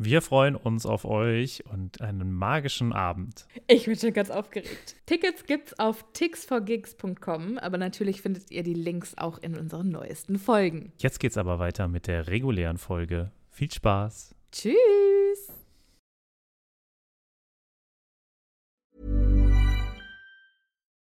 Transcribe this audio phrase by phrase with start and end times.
[0.00, 3.46] Wir freuen uns auf euch und einen magischen Abend.
[3.66, 4.94] Ich bin schon ganz aufgeregt.
[5.06, 10.92] Tickets gibt's auf tixforgigs.com, aber natürlich findet ihr die Links auch in unseren neuesten Folgen.
[10.98, 13.32] Jetzt geht's aber weiter mit der regulären Folge.
[13.50, 14.36] Viel Spaß.
[14.52, 14.72] Tschüss.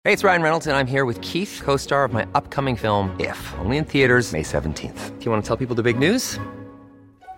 [0.04, 3.16] Hey, it's Ryan Reynolds, and I'm here with Keith, co star of my upcoming film,
[3.20, 5.20] If, only in theaters, May 17th.
[5.20, 6.40] Do you want to tell people the big news?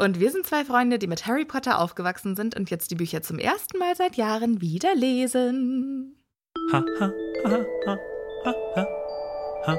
[0.00, 3.20] Und wir sind zwei Freunde, die mit Harry Potter aufgewachsen sind und jetzt die Bücher
[3.20, 6.16] zum ersten Mal seit Jahren wieder lesen.
[6.72, 7.12] Ha, ha,
[7.44, 7.98] ha, ha,
[8.46, 8.86] ha, ha,
[9.66, 9.78] ha.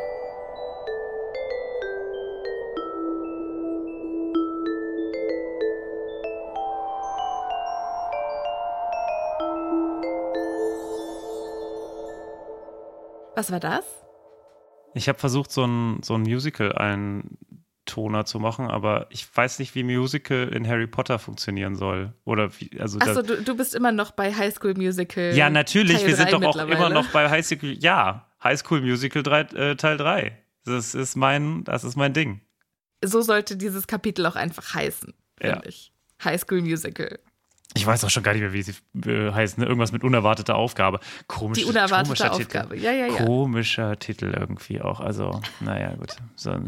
[13.36, 13.86] Was war das?
[14.94, 17.40] Ich habe versucht, so ein, so ein Musical ein
[17.92, 22.14] Toner zu machen, aber ich weiß nicht, wie Musical in Harry Potter funktionieren soll.
[22.24, 25.34] Oder wie, also Achso, du, du bist immer noch bei High School Musical.
[25.36, 27.74] Ja, natürlich, Teil wir sind 3 doch auch immer noch bei High School.
[27.80, 30.38] Ja, High School Musical 3, äh, Teil 3.
[30.64, 32.42] Das ist mein, das ist mein Ding.
[33.04, 35.62] So sollte dieses Kapitel auch einfach heißen, finde Ja.
[35.66, 35.92] ich.
[36.24, 37.20] High School Musical.
[37.74, 38.74] Ich weiß auch schon gar nicht mehr, wie sie
[39.06, 39.58] äh, heißt.
[39.58, 39.66] Ne?
[39.66, 41.00] Irgendwas mit unerwarteter Aufgabe.
[41.28, 42.76] Komisch, Die unerwartete komischer Aufgabe.
[42.76, 42.86] Titel.
[42.86, 43.26] Ja, ja, ja.
[43.26, 45.00] Komischer Titel irgendwie auch.
[45.00, 46.16] Also, naja, gut.
[46.36, 46.62] Soll,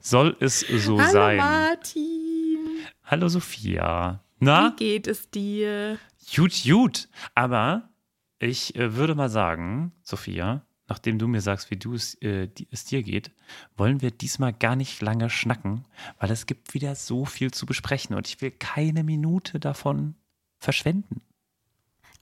[0.00, 1.36] soll es so Hallo sein.
[1.36, 2.58] Martin.
[3.04, 4.20] Hallo Sophia.
[4.38, 4.72] Na?
[4.72, 5.98] Wie geht es dir?
[6.34, 7.08] Gut, gut.
[7.34, 7.90] Aber
[8.38, 12.66] ich äh, würde mal sagen, Sophia, nachdem du mir sagst, wie du es, äh, die,
[12.70, 13.30] es dir geht,
[13.76, 15.84] wollen wir diesmal gar nicht lange schnacken,
[16.18, 20.14] weil es gibt wieder so viel zu besprechen und ich will keine Minute davon
[20.60, 21.22] verschwenden.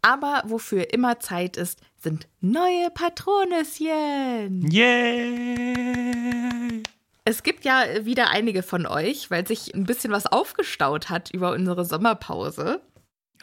[0.01, 4.71] Aber wofür immer Zeit ist, sind neue Patronüschen.
[5.59, 6.83] Yay!
[7.25, 11.53] Es gibt ja wieder einige von euch, weil sich ein bisschen was aufgestaut hat über
[11.53, 12.81] unsere Sommerpause.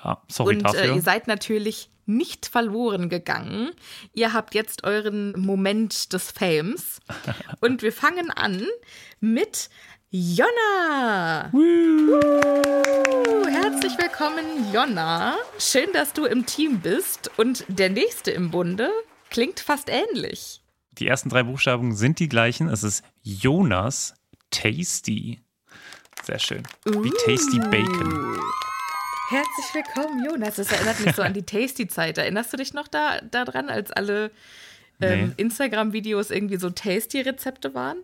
[0.03, 0.95] Ja, sorry Und äh, dafür.
[0.95, 3.71] ihr seid natürlich nicht verloren gegangen.
[4.13, 6.99] Ihr habt jetzt euren Moment des Fames.
[7.61, 8.65] Und wir fangen an
[9.19, 9.69] mit
[10.17, 11.49] Jonna.
[11.51, 12.21] Woo.
[13.49, 15.35] Herzlich willkommen, Jonna.
[15.59, 17.29] Schön, dass du im Team bist.
[17.35, 18.89] Und der nächste im Bunde
[19.29, 20.61] klingt fast ähnlich.
[20.93, 22.69] Die ersten drei Buchstaben sind die gleichen.
[22.69, 24.13] Es ist Jonas
[24.51, 25.41] Tasty.
[26.23, 26.63] Sehr schön.
[26.85, 28.39] Wie Tasty Bacon.
[29.27, 30.55] Herzlich willkommen, Jonas.
[30.55, 32.17] Das erinnert mich so an die Tasty-Zeit.
[32.17, 34.31] Erinnerst du dich noch da daran, als alle
[35.01, 35.43] ähm, Nee.
[35.43, 37.97] Instagram-Videos irgendwie so Tasty-Rezepte waren?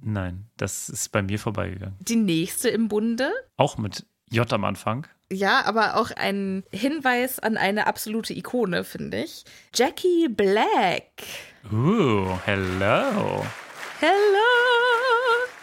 [0.00, 1.96] Nein, das ist bei mir vorbeigegangen.
[2.00, 3.32] Die nächste im Bunde.
[3.56, 5.06] Auch mit J am Anfang.
[5.30, 9.44] Ja, aber auch ein Hinweis an eine absolute Ikone, finde ich.
[9.74, 11.10] Jackie Black.
[11.70, 13.44] Uh, hello.
[14.00, 14.48] Hello.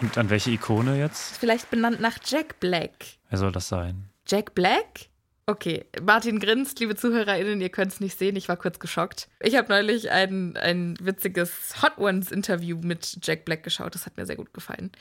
[0.01, 1.37] Und an welche Ikone jetzt?
[1.37, 2.91] Vielleicht benannt nach Jack Black.
[3.29, 4.09] Wer soll das sein?
[4.27, 5.07] Jack Black?
[5.47, 9.29] Okay, Martin grinst, liebe ZuhörerInnen, ihr könnt es nicht sehen, ich war kurz geschockt.
[9.39, 14.25] Ich habe neulich ein, ein witziges Hot Ones-Interview mit Jack Black geschaut, das hat mir
[14.25, 14.91] sehr gut gefallen.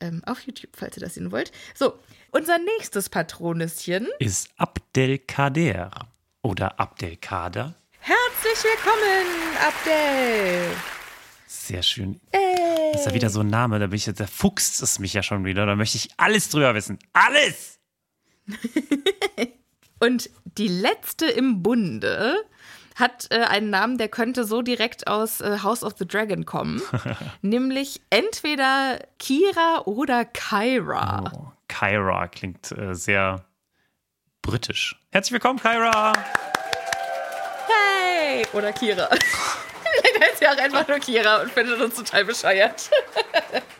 [0.00, 1.50] Ähm, auf YouTube, falls ihr das sehen wollt.
[1.74, 1.98] So,
[2.30, 4.06] unser nächstes Patronüschen.
[4.18, 5.90] Ist Abdelkader.
[6.42, 7.74] Oder Abdelkader.
[7.98, 10.76] Herzlich willkommen, Abdel.
[11.46, 12.20] Sehr schön.
[12.32, 12.92] Ey.
[12.92, 15.14] Das ist ja wieder so ein Name, da bin ich jetzt, da fuchst es mich
[15.14, 15.64] ja schon wieder.
[15.64, 16.98] Da möchte ich alles drüber wissen.
[17.14, 17.78] Alles!
[19.98, 22.36] Und die letzte im Bunde
[22.96, 26.80] hat äh, einen Namen, der könnte so direkt aus äh, House of the Dragon kommen.
[27.42, 31.30] nämlich entweder Kira oder Kyra.
[31.34, 33.44] Oh, Kyra klingt äh, sehr
[34.42, 34.96] britisch.
[35.12, 36.12] Herzlich willkommen, Kyra!
[37.66, 38.46] Hey!
[38.52, 39.08] Oder Kira.
[40.00, 42.90] Vielleicht heißt sie auch einfach nur Kira und findet uns total bescheuert.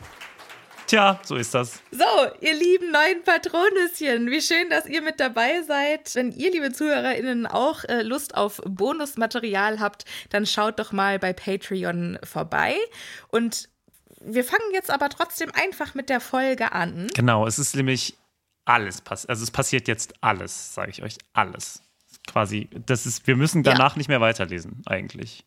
[0.87, 1.81] Tja, so ist das.
[1.91, 2.05] So,
[2.39, 6.15] ihr lieben neuen Patronüschen, wie schön, dass ihr mit dabei seid.
[6.15, 11.33] Wenn ihr, liebe ZuhörerInnen, auch äh, Lust auf Bonusmaterial habt, dann schaut doch mal bei
[11.33, 12.77] Patreon vorbei.
[13.27, 13.67] Und
[14.21, 17.07] wir fangen jetzt aber trotzdem einfach mit der Folge an.
[17.13, 18.17] Genau, es ist nämlich
[18.63, 19.29] alles passiert.
[19.29, 21.17] Also es passiert jetzt alles, sage ich euch.
[21.33, 21.81] Alles.
[22.27, 23.97] Quasi, das ist, wir müssen danach ja.
[23.97, 25.45] nicht mehr weiterlesen, eigentlich.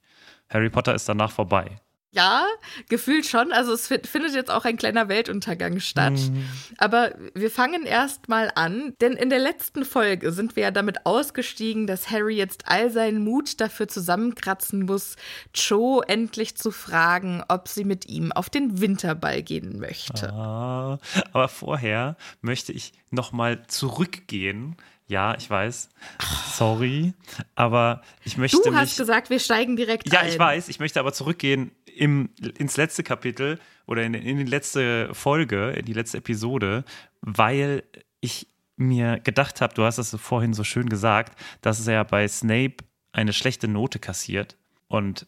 [0.51, 1.81] Harry Potter ist danach vorbei.
[2.13, 2.45] Ja,
[2.89, 3.53] gefühlt schon.
[3.53, 6.15] Also es findet jetzt auch ein kleiner Weltuntergang statt.
[6.15, 6.45] Mhm.
[6.77, 11.07] Aber wir fangen erst mal an, denn in der letzten Folge sind wir ja damit
[11.07, 15.15] ausgestiegen, dass Harry jetzt all seinen Mut dafür zusammenkratzen muss,
[15.53, 20.33] Cho endlich zu fragen, ob sie mit ihm auf den Winterball gehen möchte.
[20.33, 20.99] Ah,
[21.33, 24.77] aber vorher möchte ich noch mal zurückgehen
[25.11, 25.91] ja, ich weiß.
[26.53, 27.15] Sorry.
[27.57, 28.59] Aber ich möchte.
[28.65, 30.27] Du hast mich, gesagt, wir steigen direkt ja, ein.
[30.27, 30.69] Ja, ich weiß.
[30.69, 35.85] Ich möchte aber zurückgehen im, ins letzte Kapitel oder in, in die letzte Folge, in
[35.85, 36.85] die letzte Episode,
[37.23, 37.83] weil
[38.21, 38.47] ich
[38.77, 42.77] mir gedacht habe, du hast das vorhin so schön gesagt, dass er bei Snape
[43.13, 45.27] eine schlechte Note kassiert und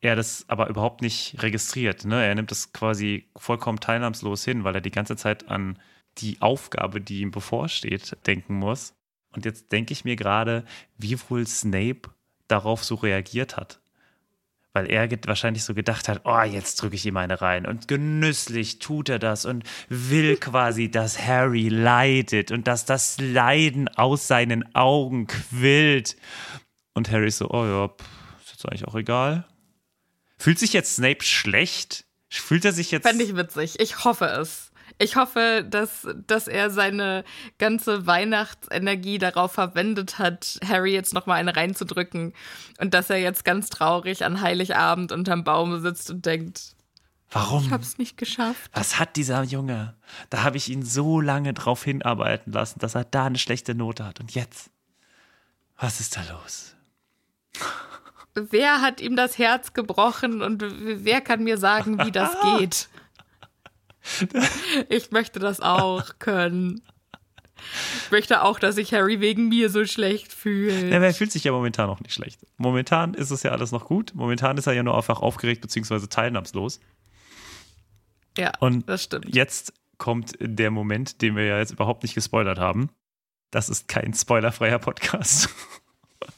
[0.00, 2.04] er das aber überhaupt nicht registriert.
[2.04, 2.26] Ne?
[2.26, 5.78] Er nimmt das quasi vollkommen teilnahmslos hin, weil er die ganze Zeit an
[6.18, 8.94] die Aufgabe, die ihm bevorsteht, denken muss.
[9.32, 10.64] Und jetzt denke ich mir gerade,
[10.96, 12.10] wie wohl Snape
[12.48, 13.80] darauf so reagiert hat.
[14.74, 17.66] Weil er wahrscheinlich so gedacht hat, oh, jetzt drücke ich ihm eine rein.
[17.66, 23.88] Und genüsslich tut er das und will quasi, dass Harry leidet und dass das Leiden
[23.88, 26.16] aus seinen Augen quillt.
[26.94, 29.46] Und Harry so, oh ja, pff, ist jetzt eigentlich auch egal.
[30.38, 32.04] Fühlt sich jetzt Snape schlecht?
[32.28, 33.06] Fühlt er sich jetzt.
[33.06, 33.78] Fände ich witzig.
[33.78, 34.71] Ich hoffe es.
[34.98, 37.24] Ich hoffe, dass, dass er seine
[37.58, 42.32] ganze Weihnachtsenergie darauf verwendet hat, Harry jetzt nochmal eine reinzudrücken
[42.78, 46.74] und dass er jetzt ganz traurig an Heiligabend unterm Baum sitzt und denkt,
[47.32, 47.64] Warum?
[47.64, 48.70] Ich hab's nicht geschafft.
[48.74, 49.94] Was hat dieser Junge?
[50.28, 54.04] Da habe ich ihn so lange drauf hinarbeiten lassen, dass er da eine schlechte Note
[54.04, 54.20] hat.
[54.20, 54.70] Und jetzt?
[55.78, 56.76] Was ist da los?
[58.34, 62.88] Wer hat ihm das Herz gebrochen und wer kann mir sagen, wie das geht?
[64.88, 66.82] Ich möchte das auch können.
[68.04, 70.90] Ich möchte auch, dass sich Harry wegen mir so schlecht fühlt.
[70.90, 72.44] Er fühlt sich ja momentan auch nicht schlecht.
[72.56, 74.12] Momentan ist es ja alles noch gut.
[74.14, 76.06] Momentan ist er ja nur einfach aufgeregt bzw.
[76.08, 76.80] teilnahmslos.
[78.36, 79.34] Ja, Und das stimmt.
[79.34, 82.90] Jetzt kommt der Moment, den wir ja jetzt überhaupt nicht gespoilert haben.
[83.50, 85.48] Das ist kein spoilerfreier Podcast.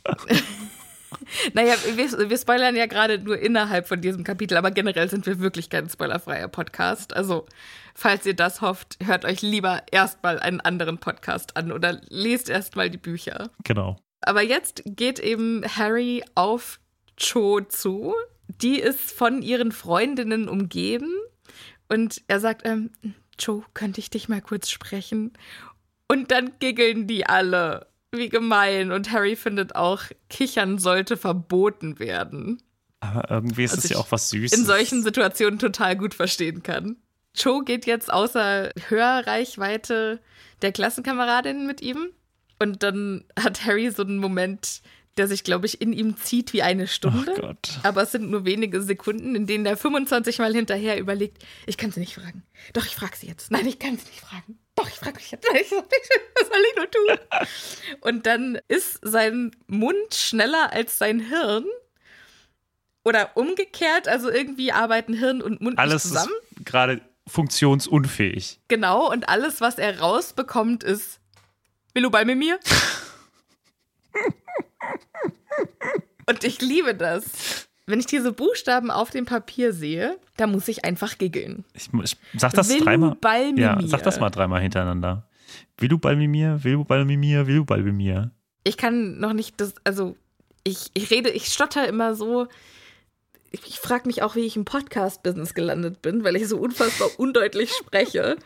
[1.55, 5.41] Naja, wir, wir spoilern ja gerade nur innerhalb von diesem Kapitel, aber generell sind wir
[5.41, 7.15] wirklich kein spoilerfreier Podcast.
[7.15, 7.47] Also,
[7.95, 12.91] falls ihr das hofft, hört euch lieber erstmal einen anderen Podcast an oder lest erstmal
[12.91, 13.51] die Bücher.
[13.65, 13.97] Genau.
[14.21, 16.81] Aber jetzt geht eben Harry auf
[17.17, 18.15] Cho zu.
[18.49, 21.13] Die ist von ihren Freundinnen umgeben
[21.89, 22.91] und er sagt, ähm,
[23.39, 25.33] Cho, könnte ich dich mal kurz sprechen?
[26.09, 27.87] Und dann giggeln die alle.
[28.17, 28.93] Wie gemein.
[28.93, 32.63] Und Harry findet auch, Kichern sollte verboten werden.
[33.01, 34.59] Aber irgendwie ist es ja auch was Süßes.
[34.59, 36.97] In solchen Situationen total gut verstehen kann.
[37.37, 40.21] Cho geht jetzt außer Hörreichweite
[40.63, 42.11] der Klassenkameradin mit ihm.
[42.59, 44.81] Und dann hat Harry so einen Moment,
[45.17, 47.35] der sich, glaube ich, in ihm zieht wie eine Stunde.
[47.37, 47.79] Oh Gott.
[47.83, 51.91] Aber es sind nur wenige Sekunden, in denen er 25 Mal hinterher überlegt, ich kann
[51.91, 52.43] sie nicht fragen.
[52.73, 53.51] Doch, ich frage sie jetzt.
[53.51, 54.59] Nein, ich kann sie nicht fragen.
[54.77, 55.47] Doch, ich frage mich jetzt.
[55.53, 57.19] Was soll ich nur tun?
[58.01, 61.65] Und dann ist sein Mund schneller als sein Hirn.
[63.05, 66.33] Oder umgekehrt, also irgendwie arbeiten Hirn und Mund alles zusammen.
[66.57, 68.61] Ist gerade funktionsunfähig.
[68.69, 71.21] Genau, und alles, was er rausbekommt, ist
[71.95, 72.59] Will du bei mir?
[76.27, 77.69] Und ich liebe das.
[77.87, 81.65] Wenn ich diese Buchstaben auf dem Papier sehe, da muss ich einfach giggeln.
[81.75, 83.15] Ich, ich sag das Will dreimal.
[83.21, 85.29] Ball mit ja, sag das mal dreimal hintereinander.
[85.79, 86.63] Will du Ball mit mir?
[86.65, 87.47] Will du Ball mit mir?
[87.47, 88.31] Will du Ball mit mir?
[88.65, 90.17] Ich kann noch nicht das, also
[90.63, 92.47] ich, ich rede, ich stotter immer so,
[93.55, 97.09] ich, ich frage mich auch, wie ich im Podcast-Business gelandet bin, weil ich so unfassbar
[97.19, 98.37] undeutlich spreche.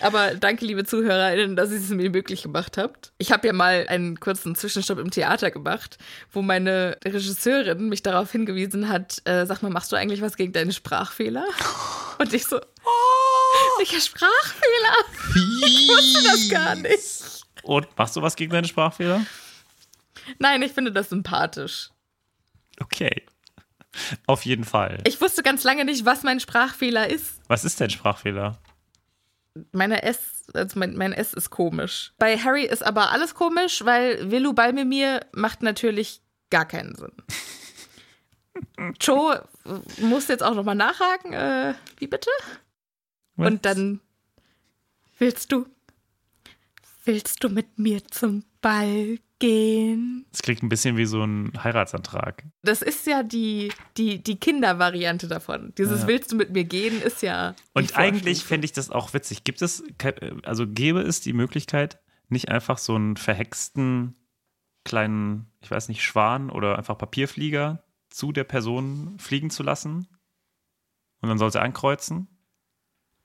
[0.00, 3.12] Aber danke, liebe ZuhörerInnen, dass ihr es mir möglich gemacht habt.
[3.16, 5.96] Ich habe ja mal einen kurzen Zwischenstopp im Theater gemacht,
[6.32, 10.52] wo meine Regisseurin mich darauf hingewiesen hat, äh, sag mal, machst du eigentlich was gegen
[10.52, 11.46] deine Sprachfehler?
[12.18, 14.96] Und ich so, oh, welcher Sprachfehler?
[15.64, 17.44] Ich wusste das gar nicht.
[17.62, 19.24] Und machst du was gegen deine Sprachfehler?
[20.38, 21.90] Nein, ich finde das sympathisch.
[22.80, 23.24] Okay.
[24.26, 24.98] Auf jeden Fall.
[25.06, 27.40] Ich wusste ganz lange nicht, was mein Sprachfehler ist.
[27.48, 28.58] Was ist dein Sprachfehler?
[29.72, 32.12] Meine S, also mein, mein S ist komisch.
[32.18, 37.12] Bei Harry ist aber alles komisch, weil Willu bei mir macht natürlich gar keinen Sinn.
[38.98, 39.34] Cho
[40.00, 41.32] muss jetzt auch nochmal nachhaken.
[41.32, 42.30] Äh, wie bitte?
[43.36, 43.48] Was?
[43.48, 44.00] Und dann
[45.18, 45.66] Willst du?
[47.04, 50.26] Willst du mit mir zum Ball gehen?
[50.30, 52.44] Das klingt ein bisschen wie so ein Heiratsantrag.
[52.62, 55.72] Das ist ja die, die, die Kindervariante davon.
[55.78, 56.08] Dieses Ja.
[56.08, 57.54] Willst du mit mir gehen ist ja.
[57.74, 59.44] Und eigentlich fände ich das auch witzig.
[59.44, 59.82] Gibt es,
[60.44, 64.16] also gäbe es die Möglichkeit, nicht einfach so einen verhexten
[64.84, 70.08] kleinen, ich weiß nicht, Schwan oder einfach Papierflieger zu der Person fliegen zu lassen?
[71.20, 72.28] Und dann soll sie ankreuzen?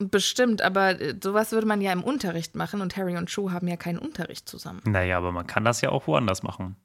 [0.10, 3.68] Bestimmt, aber äh, sowas würde man ja im Unterricht machen und Harry und Cho haben
[3.68, 4.82] ja keinen Unterricht zusammen.
[4.86, 6.76] Naja, aber man kann das ja auch woanders machen.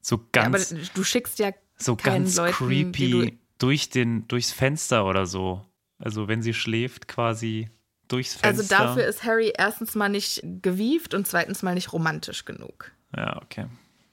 [0.00, 4.52] So Ja, aber ganz, du schickst ja so ganz Leuten, creepy du- durch den, durchs
[4.52, 5.64] Fenster oder so.
[5.98, 7.70] Also wenn sie schläft, quasi
[8.06, 8.78] durchs Fenster.
[8.78, 12.92] Also dafür ist Harry erstens mal nicht gewieft und zweitens mal nicht romantisch genug.
[13.16, 13.66] Ja, okay.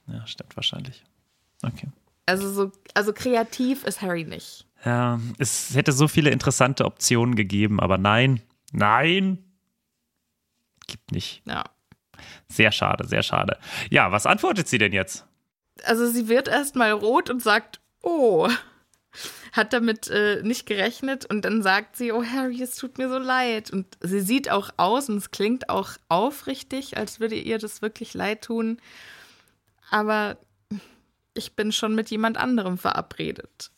[0.08, 1.04] Ja, stimmt wahrscheinlich.
[1.64, 1.88] Okay.
[2.26, 4.68] Also so, also kreativ ist Harry nicht.
[4.84, 8.42] Ja, es hätte so viele interessante Optionen gegeben, aber nein,
[8.72, 9.44] nein,
[10.88, 11.42] gibt nicht.
[11.46, 11.64] Ja.
[12.48, 13.58] Sehr schade, sehr schade.
[13.90, 15.26] Ja, was antwortet sie denn jetzt?
[15.84, 18.50] Also sie wird erst mal rot und sagt, oh.
[19.54, 23.18] Hat damit äh, nicht gerechnet und dann sagt sie, oh Harry, es tut mir so
[23.18, 23.72] leid.
[23.72, 28.14] Und sie sieht auch aus und es klingt auch aufrichtig, als würde ihr das wirklich
[28.14, 28.82] leid tun.
[29.90, 30.38] Aber
[31.36, 33.72] ich bin schon mit jemand anderem verabredet.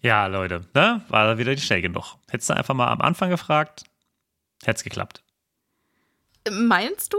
[0.00, 1.02] Ja, Leute, ne?
[1.08, 2.14] War da wieder die schnell genug.
[2.30, 3.82] Hättest du einfach mal am Anfang gefragt,
[4.62, 5.24] hätte es geklappt.
[6.50, 7.18] Meinst du?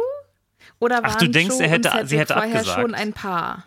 [0.80, 2.80] Oder Ach, du denkst, er hätte- sie hätte vorher abgesagt?
[2.82, 3.66] schon ein Paar?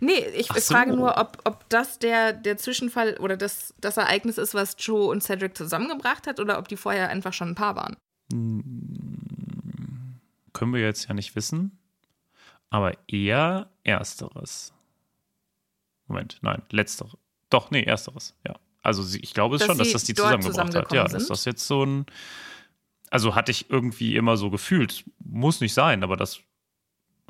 [0.00, 0.72] Nee, ich, so.
[0.74, 5.08] frage nur, ob, ob das der, der Zwischenfall oder das, das Ereignis ist, was Joe
[5.10, 7.96] und Cedric zusammengebracht hat, oder ob die vorher einfach schon ein Paar waren.
[10.52, 11.78] Können wir jetzt ja nicht wissen.
[12.70, 14.72] Aber eher Ersteres.
[16.10, 17.16] Moment, nein, Letzteres.
[17.50, 18.56] Doch, nee, Ersteres, ja.
[18.82, 20.92] Also sie, ich glaube es Dass schon, dass das die zusammengebracht hat.
[20.92, 21.30] Ja, dass sind?
[21.30, 22.06] das jetzt so ein.
[23.10, 25.04] Also hatte ich irgendwie immer so gefühlt.
[25.24, 26.40] Muss nicht sein, aber das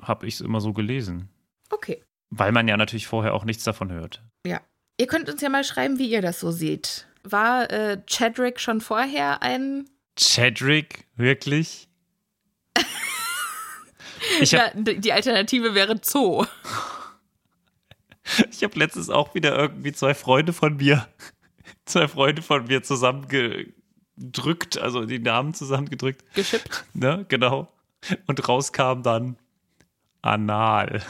[0.00, 1.28] habe ich immer so gelesen.
[1.70, 4.22] Okay, Weil man ja natürlich vorher auch nichts davon hört.
[4.46, 4.60] ja.
[4.98, 7.06] Ihr könnt uns ja mal schreiben, wie ihr das so seht.
[7.22, 9.88] War äh, Chadrick schon vorher ein.
[10.18, 11.88] Chadrick, wirklich?
[14.40, 16.44] ich habe Ja, d- die Alternative wäre Zoo.
[18.50, 21.08] Ich habe letztens auch wieder irgendwie zwei Freunde von mir,
[21.84, 26.84] zwei Freunde von mir zusammengedrückt, also die Namen zusammengedrückt, Geschippt.
[26.94, 27.72] ne, genau.
[28.26, 29.36] Und rauskam dann
[30.22, 31.02] Anal.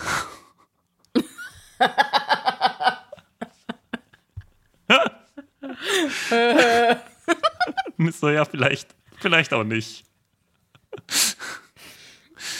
[8.10, 10.04] so, ja, vielleicht, vielleicht auch nicht.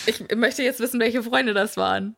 [0.06, 2.16] Ich möchte jetzt wissen, welche Freunde das waren.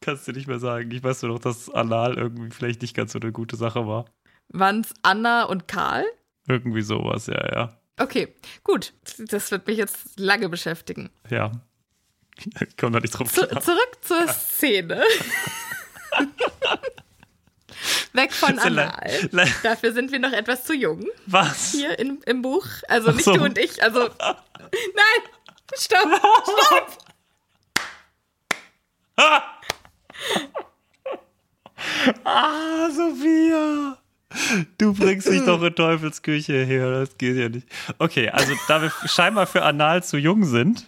[0.00, 0.90] Kannst du nicht mehr sagen.
[0.90, 4.06] Ich weiß nur noch, dass Anal irgendwie vielleicht nicht ganz so eine gute Sache war.
[4.48, 6.04] Waren es Anna und Karl?
[6.48, 7.76] Irgendwie sowas, ja, ja.
[7.98, 8.94] Okay, gut.
[9.18, 11.10] Das wird mich jetzt lange beschäftigen.
[11.28, 11.52] Ja.
[12.38, 13.60] Ich komme da nicht drauf Zu, klar.
[13.60, 15.02] zurück zur Szene.
[18.14, 19.28] Weg von Anal.
[19.62, 21.72] Dafür sind wir noch etwas zu jung Was?
[21.72, 22.66] hier in, im Buch.
[22.88, 23.34] Also nicht so.
[23.34, 23.82] du und ich.
[23.82, 24.08] Also.
[24.18, 25.22] Nein!
[25.76, 26.08] Stopp!
[26.44, 26.98] Stopp!
[32.24, 33.96] Ah, Sophia!
[34.78, 37.66] Du bringst dich doch in Teufelsküche her, das geht ja nicht.
[37.98, 40.86] Okay, also da wir scheinbar für Anal zu jung sind,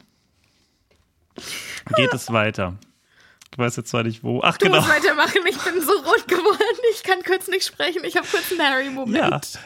[1.97, 2.77] geht es weiter.
[3.51, 4.41] Ich weiß jetzt zwar nicht wo.
[4.43, 4.79] Ach, Du genau.
[4.79, 5.41] musst weitermachen.
[5.49, 6.79] Ich bin so rot geworden.
[6.95, 8.05] Ich kann kurz nicht sprechen.
[8.05, 8.67] Ich habe kurz einen Ja.
[8.71, 9.59] Harry-Moment.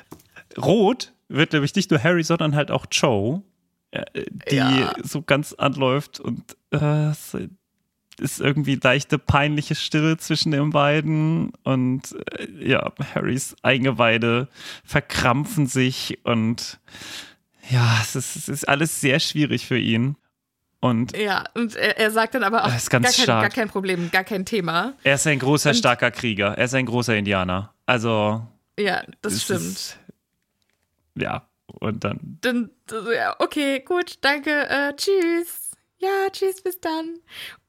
[0.59, 3.43] Rot wird nämlich nicht nur Harry, sondern halt auch Joe,
[3.91, 4.05] äh,
[4.51, 4.95] die Ja.
[5.03, 7.13] so ganz anläuft und äh,
[8.21, 14.49] ist irgendwie leichte peinliche Stille zwischen den beiden und äh, ja, Harrys Eingeweide
[14.85, 16.79] verkrampfen sich und
[17.71, 20.17] ja, es ist, es ist alles sehr schwierig für ihn.
[20.81, 23.43] Und Ja, und er, er sagt dann aber auch ist ganz gar, kein, stark.
[23.43, 24.93] gar kein Problem, gar kein Thema.
[25.03, 26.57] er ist ein großer, Und- starker Krieger.
[26.57, 27.75] Er ist ein großer Indianer.
[27.87, 28.47] Also,
[28.79, 29.61] Ja, das stimmt.
[29.63, 29.99] Ist,
[31.19, 32.71] ja, und dann Dann,
[33.13, 35.66] ja, okay, gut, danke, äh, tschüss.
[35.99, 37.19] Ja, tschüss, bis dann.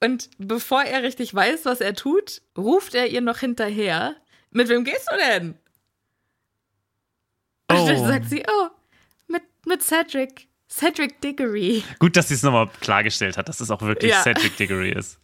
[0.00, 4.16] Und bevor er richtig weiß, was er tut, ruft er ihr noch hinterher.
[4.50, 5.48] Mit wem gehst du denn?
[7.70, 8.06] Und dann Oh.
[8.06, 8.68] sagt sie, oh,
[9.28, 10.48] mit, mit Cedric.
[10.70, 11.82] Cedric Diggory.
[11.98, 14.22] Gut, dass sie es nochmal klargestellt hat, dass es auch wirklich Ja.
[14.22, 15.18] Cedric Diggory ist.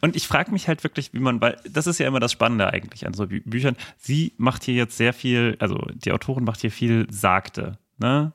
[0.00, 2.68] Und ich frage mich halt wirklich, wie man, weil das ist ja immer das Spannende
[2.68, 3.76] eigentlich an so Bü Büchern.
[3.98, 8.32] Sie macht hier jetzt sehr viel, also die Autorin macht hier viel sagte, ne?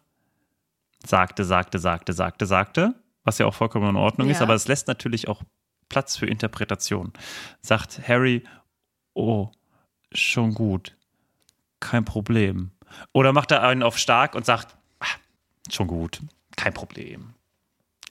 [1.05, 2.95] Sagte, sagte, sagte, sagte, sagte,
[3.27, 4.43] was ja auch vollkommen in Ordnung ist, Ja.
[4.43, 5.41] aber es lässt natürlich auch
[5.89, 7.13] Platz für Interpretation.
[7.61, 8.43] Sagt Harry,
[9.13, 9.51] oh,
[10.11, 10.95] schon gut,
[11.79, 12.71] kein Problem.
[13.13, 15.05] Oder macht er einen auf stark und sagt, ah,
[15.69, 16.21] schon gut,
[16.55, 17.33] kein Problem.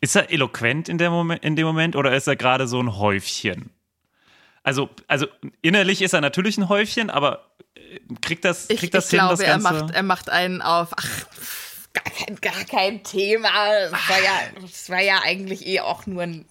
[0.02, 3.70] Ist er eloquent in, Moment, in dem Moment oder ist er gerade so ein Häufchen?
[4.62, 5.26] Also, also
[5.62, 9.18] innerlich ist er natürlich ein Häufchen, aber äh, kriegt das, kriegt Ich, das ich hin,
[9.20, 9.72] glaube, das er Ganze?
[9.84, 10.90] macht, er macht einen auf.
[10.96, 11.26] Ach,
[12.04, 13.48] gar kein, gar kein Thema.
[13.90, 16.44] Das war, ja, das war ja eigentlich eh auch nur ein,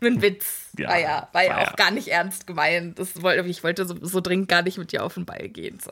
[0.00, 0.68] nur ein Witz.
[0.78, 1.72] Ja, war ja, war ja war auch ja.
[1.76, 2.98] gar nicht ernst gemeint.
[2.98, 5.78] Das wollte, ich wollte so, so dringend gar nicht mit dir auf den Ball gehen.
[5.80, 5.90] So.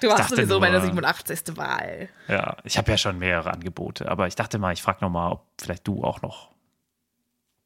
[0.00, 1.56] Du warst sowieso meine nur- 87.
[1.56, 2.08] Wahl.
[2.28, 5.46] ja, ich habe ja schon mehrere Angebote, aber ich dachte mal, ich frage nochmal, ob
[5.60, 6.50] vielleicht du auch noch,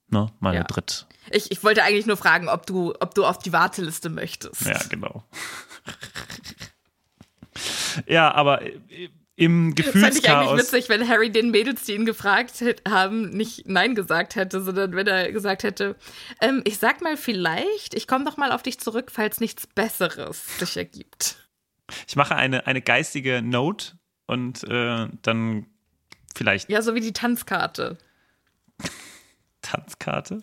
[0.09, 0.65] ne, meine Ja.
[0.65, 1.07] Dritt.
[1.31, 4.63] Ich, ich wollte eigentlich nur fragen, ob du, ob du auf die Warteliste möchtest.
[4.67, 5.25] Ja, genau.
[8.07, 8.61] ja, aber
[9.39, 10.59] im Fand ich eigentlich Gefühlschaos.
[10.59, 15.07] witzig, wenn Harry den Mädels, die ihn gefragt haben, nicht Nein gesagt hätte, sondern wenn
[15.07, 15.97] er gesagt hätte,
[16.41, 20.59] ähm, ich sag mal vielleicht, ich komme doch mal auf dich zurück, falls nichts Besseres
[20.59, 21.37] sich ergibt.
[22.07, 23.93] Ich mache eine, eine geistige Note
[24.27, 25.67] und äh, dann
[26.35, 27.97] vielleicht Ja, so wie die Tanzkarte.
[29.63, 30.43] Tanzkarte.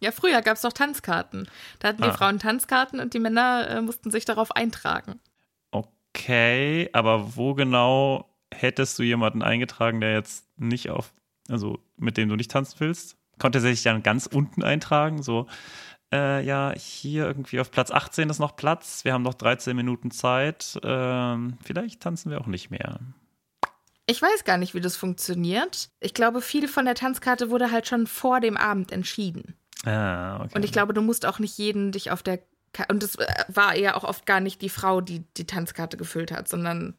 [0.00, 1.48] Ja, früher gab es doch Tanzkarten.
[1.78, 2.12] Da hatten die Ah.
[2.12, 5.20] Frauen Tanzkarten und die Männer äh, mussten sich darauf eintragen.
[6.14, 11.12] Okay, aber wo genau hättest du jemanden eingetragen, der jetzt nicht auf,
[11.48, 13.16] also mit dem du nicht tanzen willst?
[13.38, 15.22] Konnte er sich dann ganz unten eintragen?
[15.22, 15.46] So,
[16.12, 19.04] äh, ja, hier irgendwie auf Platz 18 ist noch Platz.
[19.04, 20.78] Wir haben noch 13 Minuten Zeit.
[20.82, 23.00] Ähm, vielleicht tanzen wir auch nicht mehr.
[24.06, 25.88] Ich weiß gar nicht, wie das funktioniert.
[26.00, 29.56] Ich glaube, viel von der Tanzkarte wurde halt schon vor dem Abend entschieden.
[29.84, 30.52] Ah, okay.
[30.54, 32.40] Und ich glaube, du musst auch nicht jeden dich auf der
[32.88, 36.32] und das äh, war ja auch oft gar nicht die Frau, die die Tanzkarte gefüllt
[36.32, 36.94] hat, sondern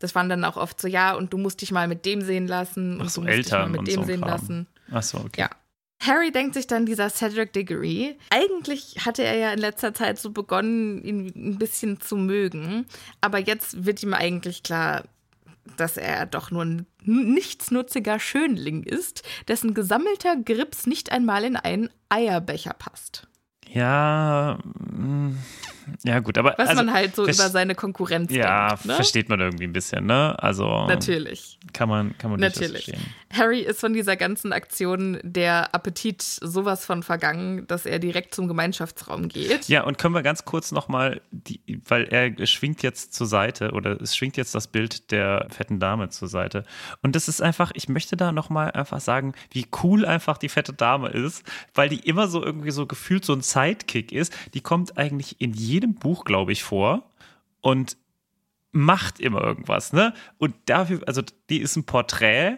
[0.00, 2.46] das waren dann auch oft so, ja, und du musst dich mal mit dem sehen
[2.48, 4.30] lassen und Ach so, du musst dich mal Eltern mit und dem so sehen Kram.
[4.30, 4.66] lassen.
[4.90, 5.42] Ach so, okay.
[5.42, 5.50] Ja.
[6.02, 8.18] Harry denkt sich dann dieser Cedric Diggory.
[8.30, 12.86] Eigentlich hatte er ja in letzter Zeit so begonnen, ihn ein bisschen zu mögen.
[13.20, 15.04] Aber jetzt wird ihm eigentlich klar,
[15.76, 21.88] dass er doch nur ein nichtsnutziger Schönling ist, dessen gesammelter Grips nicht einmal in einen
[22.08, 23.28] Eierbecher passt.
[23.74, 24.58] Ja,
[24.92, 25.38] mm,
[26.04, 28.84] ja gut, aber Was also, man halt so über seine Konkurrenz ja, denkt.
[28.86, 28.94] Ne?
[28.94, 30.36] versteht man irgendwie ein bisschen, ne?
[30.38, 31.58] Also Natürlich.
[31.72, 32.84] kann man kann man Natürlich.
[32.86, 33.14] verstehen.
[33.32, 38.48] Harry ist von dieser ganzen Aktion der Appetit sowas von vergangen, dass er direkt zum
[38.48, 39.68] Gemeinschaftsraum geht.
[39.68, 41.22] Ja, und können wir ganz kurz nochmal,
[41.88, 46.10] weil er schwingt jetzt zur Seite oder es schwingt jetzt das Bild der fetten Dame
[46.10, 46.64] zur Seite.
[47.02, 50.72] Und das ist einfach, ich möchte da nochmal einfach sagen, wie cool einfach die fette
[50.72, 51.42] Dame ist,
[51.74, 54.32] weil die immer so irgendwie so gefühlt so ein Sidekick ist.
[54.54, 57.10] Die kommt eigentlich in jedem Buch, glaube ich, vor
[57.60, 57.96] und
[58.72, 60.14] macht immer irgendwas, ne?
[60.38, 62.56] Und dafür, also die ist ein Porträt,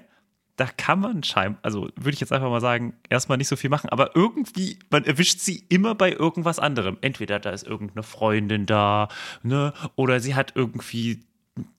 [0.56, 3.70] da kann man scheinbar, also würde ich jetzt einfach mal sagen, erstmal nicht so viel
[3.70, 6.96] machen, aber irgendwie, man erwischt sie immer bei irgendwas anderem.
[7.00, 9.08] Entweder da ist irgendeine Freundin da,
[9.42, 11.24] ne, oder sie hat irgendwie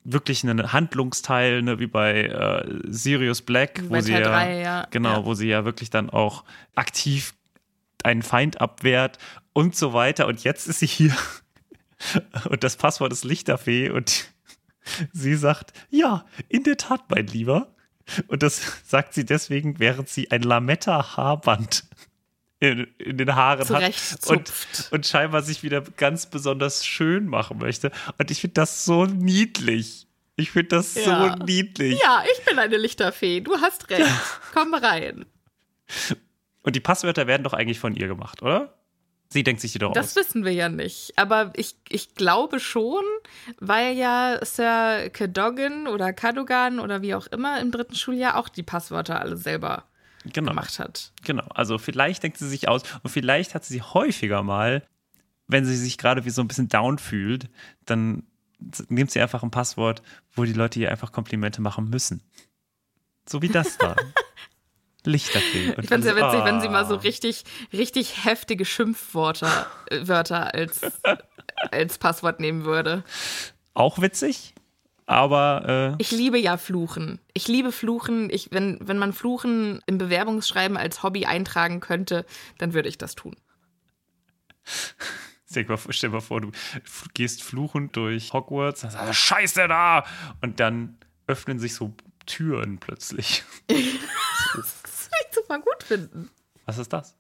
[0.04, 4.88] wirklich einen Handlungsteil, ne, wie bei äh, Sirius Black, wo sie ja, drei, ja.
[4.92, 5.26] genau, Ja.
[5.26, 6.44] wo sie ja wirklich dann auch
[6.76, 7.34] aktiv
[8.04, 9.18] einen Feind abwehrt
[9.56, 10.28] und so weiter.
[10.28, 11.16] Und jetzt ist sie hier
[12.50, 14.26] und das Passwort ist Lichterfee und
[15.14, 17.74] sie sagt, ja, in der Tat, mein Lieber.
[18.28, 21.86] Und das sagt sie deswegen, während sie ein Lametta-Haarband
[22.60, 23.94] in, in den Haaren hat
[24.28, 24.52] und,
[24.92, 27.92] und scheinbar sich wieder ganz besonders schön machen möchte.
[28.18, 30.08] Und ich finde das so niedlich.
[30.36, 31.38] Ich finde das Ja.
[31.38, 32.00] so niedlich.
[32.02, 33.40] Ja, ich bin eine Lichterfee.
[33.40, 34.06] Du hast recht.
[34.54, 35.26] Komm rein.
[36.62, 38.74] Und die Passwörter werden doch eigentlich von ihr gemacht, oder?
[39.36, 40.16] Sie denkt sich die doch Das aus.
[40.16, 41.12] wissen wir ja nicht.
[41.18, 43.04] Aber ich, ich glaube schon,
[43.60, 48.64] weil ja Sir Cadogan oder Cadogan oder wie auch immer im dritten Schuljahr auch die
[48.64, 49.84] Passwörter alle selber
[50.32, 50.52] Genau.
[50.52, 51.12] gemacht hat.
[51.26, 54.88] Genau, also vielleicht denkt sie sich aus und vielleicht hat sie häufiger mal,
[55.48, 57.50] wenn sie sich gerade wie so ein bisschen down fühlt,
[57.86, 58.24] dann
[58.88, 62.24] nimmt sie einfach ein Passwort, wo die Leute ihr einfach Komplimente machen müssen.
[63.28, 63.98] So wie das da.
[65.06, 65.74] Lichterfee.
[65.76, 67.00] Und Ich fände es ja so, witzig, wenn sie mal so ah.
[67.00, 70.82] richtig, richtig heftige Schimpfwörter äh, Wörter als,
[71.72, 73.04] als Passwort nehmen würde.
[73.74, 74.56] Auch witzig,
[75.06, 77.20] aber äh, Ich liebe ja Fluchen.
[77.34, 78.30] Ich liebe Fluchen.
[78.32, 82.26] Ich, wenn, wenn man Fluchen im Bewerbungsschreiben als Hobby eintragen könnte,
[82.58, 83.36] dann würde ich das tun.
[85.50, 86.52] stell dir mal, stell dir mal vor, du
[87.14, 90.06] gehst fluchend durch Hogwarts, dann sagst du, Scheiße da!
[90.42, 91.94] Und dann öffnen sich so
[92.26, 93.44] Türen plötzlich.
[94.56, 94.84] Das
[95.46, 96.30] super gut finden.
[96.66, 97.16] Was ist das?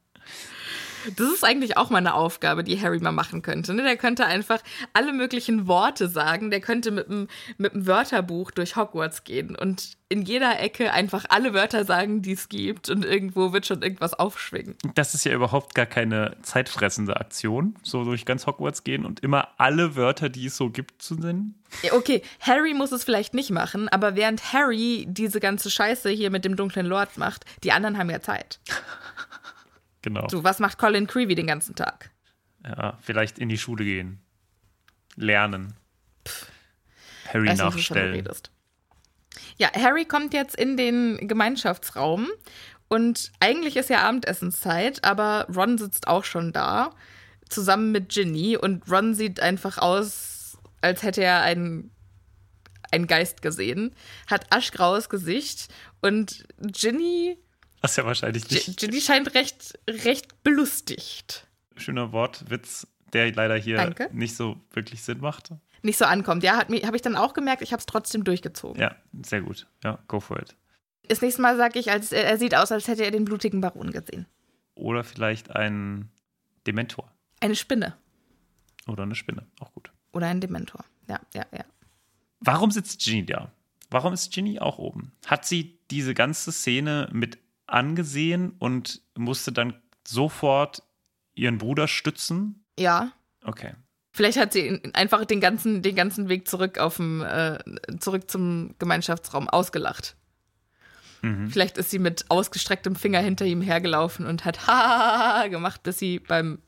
[1.16, 3.74] Das ist eigentlich auch mal eine Aufgabe, die Harry mal machen könnte.
[3.74, 3.84] Ne?
[3.84, 4.60] Der könnte einfach
[4.94, 6.52] alle möglichen Worte sagen.
[6.52, 11.26] Der könnte mit einem mit dem Wörterbuch durch Hogwarts gehen und in jeder Ecke einfach
[11.30, 12.90] alle Wörter sagen, die es gibt.
[12.90, 14.76] Und irgendwo wird schon irgendwas aufschwingen.
[14.94, 19.50] Das ist ja überhaupt gar keine zeitfressende Aktion, so durch ganz Hogwarts gehen und immer
[19.58, 21.56] alle Wörter, die es so gibt, zu nennen.
[21.92, 26.46] Okay, Harry muss es vielleicht nicht machen, aber während Harry diese ganze Scheiße hier mit
[26.46, 28.60] dem dunklen Lord macht, die anderen haben ja Zeit.
[30.06, 30.28] Genau.
[30.30, 32.12] So, was macht Colin Creevy den ganzen Tag?
[32.64, 34.22] Ja, vielleicht in die Schule gehen.
[35.16, 35.74] Lernen.
[37.34, 38.14] Harry Weiß nicht, nachstellen.
[38.14, 38.52] redest.
[39.58, 42.28] Ja, Harry kommt jetzt in den Gemeinschaftsraum
[42.88, 46.92] und eigentlich ist ja Abendessenszeit, aber Ron sitzt auch schon da,
[47.50, 51.90] zusammen mit Ginny und Ron sieht einfach aus, als hätte er einen,
[52.92, 53.96] einen Geist gesehen,
[54.28, 57.40] hat aschgraues Gesicht und Ginny,
[57.86, 61.46] Das ist ja wahrscheinlich nicht Ginny scheint recht, recht belustigt.
[61.76, 64.10] schöner Wortwitz, der leider hier Danke.
[64.12, 65.52] nicht so wirklich Sinn macht.
[65.84, 66.42] Nicht so ankommt.
[66.42, 68.82] Ja, habe ich dann auch gemerkt, ich habe es trotzdem durchgezogen.
[68.82, 69.68] Ja, sehr gut.
[69.84, 70.56] Ja, go for it.
[71.10, 73.92] Das nächste Mal sage ich, als, er sieht aus, als hätte er den blutigen Baron
[73.92, 74.26] gesehen.
[74.74, 76.10] Oder vielleicht ein
[76.66, 77.12] Dementor.
[77.40, 77.96] Eine Spinne.
[78.88, 79.46] Oder eine Spinne.
[79.60, 79.92] Auch gut.
[80.12, 80.84] Oder ein Dementor.
[81.08, 81.66] Ja, ja, ja.
[82.40, 83.52] Warum sitzt Ginny da?
[83.92, 85.12] Warum ist Ginny auch oben?
[85.28, 90.84] Hat sie diese ganze Szene mit angesehen und musste dann sofort
[91.34, 92.66] ihren Bruder stützen?
[92.78, 93.12] Ja.
[93.44, 93.74] Okay.
[94.12, 97.60] Vielleicht hat sie einfach den ganzen, den ganzen Weg zurück auf dem, äh,
[98.00, 100.16] zurück zum Gemeinschaftsraum ausgelacht.
[101.22, 101.50] Mhm.
[101.50, 106.20] Vielleicht ist sie mit ausgestrecktem Finger hinter ihm hergelaufen und hat ha gemacht, bis sie
[106.20, 106.60] beim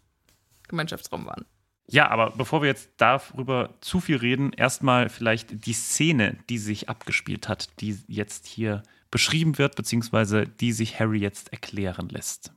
[0.68, 1.46] Gemeinschaftsraum waren.
[1.90, 6.90] Ja, aber bevor wir jetzt darüber zu viel reden, erstmal vielleicht die Szene, die sich
[6.90, 8.84] abgespielt hat, die jetzt hier
[9.18, 12.54] beschrieben wird, beziehungsweise die sich Harry jetzt erklären lässt.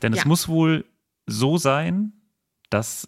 [0.00, 0.26] Denn es Ja.
[0.26, 0.86] muss wohl
[1.26, 2.14] so sein,
[2.70, 3.06] dass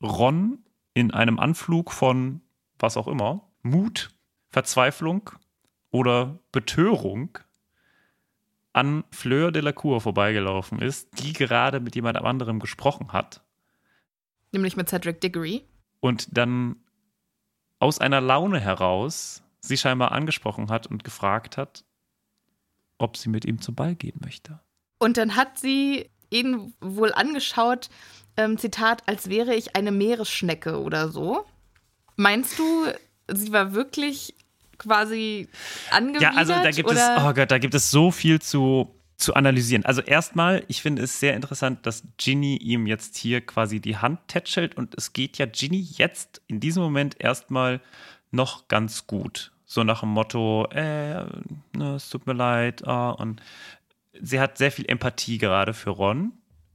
[0.00, 0.64] Ron
[0.94, 2.42] in einem Anflug von
[2.78, 4.10] was auch immer, Mut,
[4.50, 5.30] Verzweiflung
[5.90, 7.38] oder Betörung
[8.72, 13.42] an Fleur de la Cour vorbeigelaufen ist, die gerade mit jemand anderem gesprochen hat
[14.52, 15.64] Nämlich mit Cedric Diggory.
[16.00, 16.76] und dann
[17.80, 21.84] aus einer Laune heraus sie scheinbar angesprochen hat und gefragt hat,
[22.98, 24.60] ob sie mit ihm zum Ball gehen möchte.
[24.98, 27.88] Und dann hat sie ihn wohl angeschaut,
[28.36, 31.46] ähm, Zitat, als wäre ich eine Meeresschnecke oder so.
[32.16, 32.86] Meinst du,
[33.28, 34.34] sie war wirklich
[34.78, 35.48] quasi
[35.90, 36.34] angewidert?
[36.34, 37.16] Ja, also da gibt oder?
[37.16, 39.84] es, oh Gott, da gibt es so viel zu, zu analysieren.
[39.84, 44.20] Also erstmal, ich finde es sehr interessant, dass Ginny ihm jetzt hier quasi die Hand
[44.28, 47.80] tätschelt und es geht ja Ginny jetzt in diesem Moment erstmal
[48.30, 49.52] noch ganz gut.
[49.68, 51.24] So nach dem Motto, äh,
[51.76, 53.42] ne, es tut mir leid, ah, und
[54.20, 56.32] sie hat sehr viel Empathie gerade für Ron.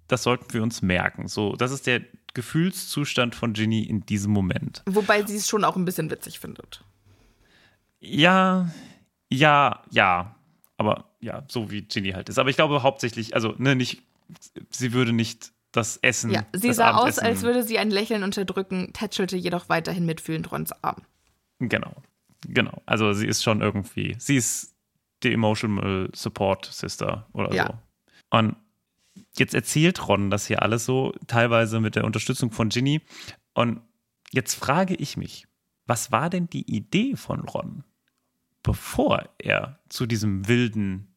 [0.08, 1.27] Das sollten wir uns merken.
[1.30, 2.01] So, das ist der
[2.34, 4.84] Gefühlszustand von Ginny in diesem Moment.
[4.86, 6.84] Wobei sie es schon auch ein bisschen witzig findet.
[8.01, 8.69] Ja,
[9.30, 10.36] ja, ja.
[10.77, 12.39] Aber ja, so wie Ginny halt ist.
[12.39, 14.01] Aber ich glaube hauptsächlich, also, ne, nicht,
[14.69, 16.32] sie würde nicht das Essen.
[16.32, 20.51] Ja, sie sah aus, Abendessen- als würde sie ein Lächeln unterdrücken, tätschelte jedoch weiterhin mitfühlend
[20.51, 21.04] Rons Arm.
[21.60, 21.93] Genau,
[22.41, 22.82] genau.
[22.86, 24.75] Also, sie ist schon irgendwie, sie ist
[25.23, 27.67] die Emotional Support Sister oder Ja.
[27.67, 27.80] so.
[28.38, 28.56] Und
[29.38, 33.01] jetzt erzählt Ron das hier alles so, teilweise mit der Unterstützung von Ginny.
[33.54, 33.82] Und
[34.32, 35.47] jetzt frage ich mich,
[35.86, 37.84] was war denn die Idee von Ron,
[38.63, 41.13] bevor er zu diesem wilden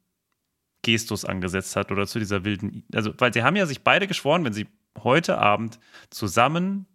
[0.82, 4.44] Gestus angesetzt hat oder zu dieser wilden, also, weil sie haben ja sich beide geschworen,
[4.44, 4.66] wenn sie
[5.02, 5.78] heute Abend
[6.10, 6.86] zusammen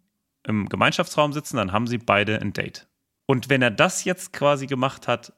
[0.43, 2.87] im Gemeinschaftsraum sitzen, dann haben sie beide ein Date.
[3.29, 5.33] Und wenn er das jetzt quasi gemacht hat,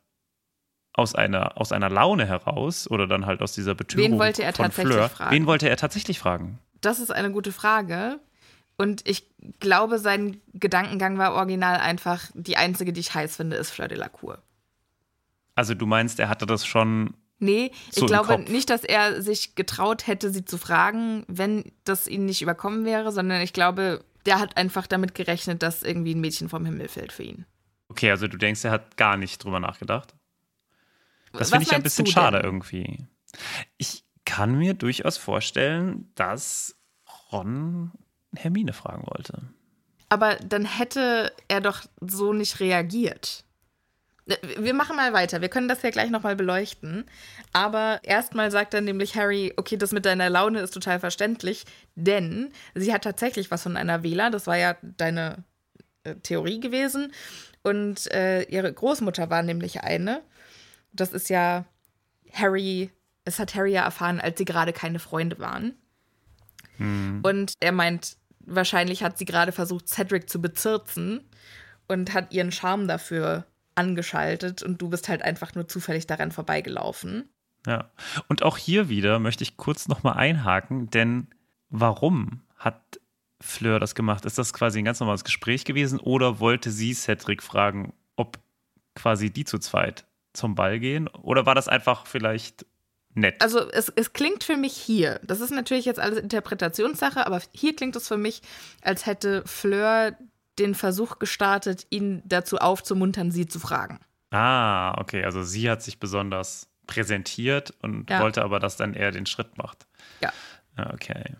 [0.94, 4.54] aus einer, aus einer Laune heraus oder dann halt aus dieser Betörung Wen wollte er
[4.54, 5.36] tatsächlich Fleur, fragen?
[5.36, 6.60] wen wollte er tatsächlich fragen?
[6.80, 8.22] Das ist eine gute Frage.
[8.78, 13.72] Und ich glaube, sein Gedankengang war original einfach, die einzige, die ich heiß finde, ist
[13.72, 14.42] Fleur de la Cour.
[15.56, 19.22] Also du meinst, er hatte das schon, Nee, ich So im glaube nicht, dass er
[19.22, 24.06] sich getraut hätte, sie zu fragen, wenn das ihn nicht überkommen wäre, sondern ich glaube,
[24.26, 27.46] der hat einfach damit gerechnet, dass irgendwie ein Mädchen vom Himmel fällt für ihn.
[27.92, 30.16] Okay, also du denkst, er hat gar nicht drüber nachgedacht.
[31.34, 33.06] Das finde ich ein bisschen schade irgendwie.
[33.78, 36.76] Ich kann mir durchaus vorstellen, dass
[37.32, 37.92] Ron
[38.36, 39.44] Hermine fragen wollte.
[40.10, 43.46] Aber dann hätte er doch so nicht reagiert.
[44.26, 45.42] Äh, Wir machen mal weiter.
[45.42, 47.06] Wir können das ja gleich nochmal beleuchten.
[47.54, 52.52] Aber erstmal sagt dann nämlich Harry, okay, das mit deiner Laune ist total verständlich, denn
[52.76, 54.32] sie hat tatsächlich was von einer Wähler.
[54.32, 55.44] Das war ja deine
[56.04, 57.14] äh, Theorie gewesen.
[57.64, 60.22] Und äh, ihre Großmutter war nämlich eine.
[60.94, 61.66] Das ist ja
[62.34, 62.92] Harry,
[63.26, 65.76] es hat Harry ja erfahren, als sie gerade keine Freunde waren.
[67.24, 71.22] Und er meint, wahrscheinlich hat sie gerade versucht, Cedric zu bezirzen
[71.88, 73.46] und hat ihren Charme dafür
[73.76, 77.30] angeschaltet und du bist halt einfach nur zufällig daran vorbeigelaufen.
[77.68, 77.92] Ja.
[78.28, 81.28] Und auch hier wieder möchte ich kurz nochmal einhaken, denn
[81.70, 83.00] warum hat
[83.42, 84.26] Fleur das gemacht?
[84.26, 88.40] Ist das quasi ein ganz normales Gespräch gewesen oder wollte sie Cedric fragen, ob
[88.96, 91.08] quasi die zu zweit zum Ball gehen?
[91.08, 92.66] Oder war das einfach vielleicht
[93.14, 93.42] nett?
[93.42, 97.76] Also es, es klingt für mich hier, das ist natürlich jetzt alles Interpretationssache, aber hier
[97.76, 98.42] klingt es für mich,
[98.82, 100.16] als hätte Fleur
[100.60, 104.00] den Versuch gestartet, ihn dazu aufzumuntern, sie zu fragen.
[104.32, 105.24] Ah, okay.
[105.26, 108.22] Also sie hat sich besonders präsentiert und Ja.
[108.22, 109.88] wollte aber, dass dann er den Schritt macht.
[110.22, 110.32] Ja.
[110.78, 111.36] Ja, okay.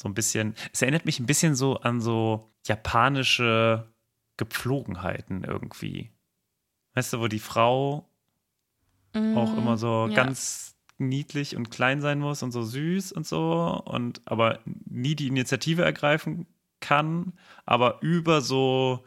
[0.00, 3.92] So ein bisschen, es erinnert mich ein bisschen so an so japanische
[4.38, 6.10] Gepflogenheiten irgendwie.
[6.94, 8.08] Weißt du, wo die Frau
[9.12, 10.14] auch immer so ja.
[10.14, 15.26] ganz niedlich und klein sein muss und so süß und so und aber nie die
[15.28, 16.46] Initiative ergreifen
[16.80, 17.34] kann,
[17.66, 19.04] aber über so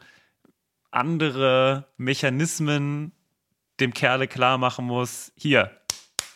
[0.92, 3.10] andere Mechanismen
[3.80, 5.72] dem Kerle klar machen muss, hier,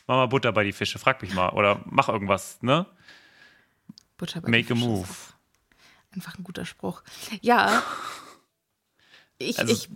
[0.09, 2.87] mach mal Butter bei die Fische, frag mich mal oder mach irgendwas, ne?
[4.19, 5.09] Bei Make a move.
[6.11, 7.03] Einfach ein guter Spruch.
[7.41, 7.83] Ja.
[9.39, 9.89] Ich, Also- ich,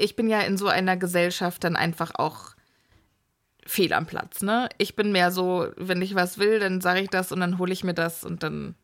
[0.00, 2.54] ich bin ja in so einer Gesellschaft dann einfach auch
[3.66, 4.68] fehl am Platz, ne?
[4.78, 7.72] Ich bin mehr so, wenn ich was will, dann sage ich das und dann hole
[7.72, 8.74] ich mir das und dann.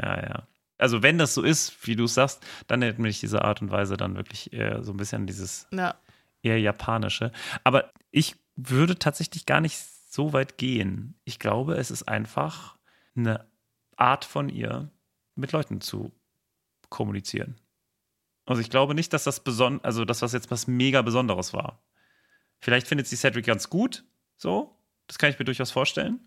[0.00, 0.48] Ja, ja.
[0.78, 3.70] Also wenn das so ist, wie du es sagst, dann erinnert mich diese Art und
[3.70, 5.94] Weise dann wirklich eher so ein bisschen an dieses Ja.
[6.42, 7.32] eher japanische.
[7.64, 11.14] Aber ich würde tatsächlich gar nicht so weit gehen.
[11.24, 12.76] Ich glaube, es ist einfach
[13.16, 13.44] eine
[13.96, 14.90] Art von ihr,
[15.34, 16.12] mit Leuten zu
[16.88, 17.56] kommunizieren.
[18.46, 21.82] Also ich glaube nicht, dass das beson also dass das jetzt was mega Besonderes war.
[22.60, 24.04] Vielleicht findet sie Cedric ganz gut,
[24.36, 24.76] so.
[25.06, 26.20] Das kann ich mir durchaus vorstellen.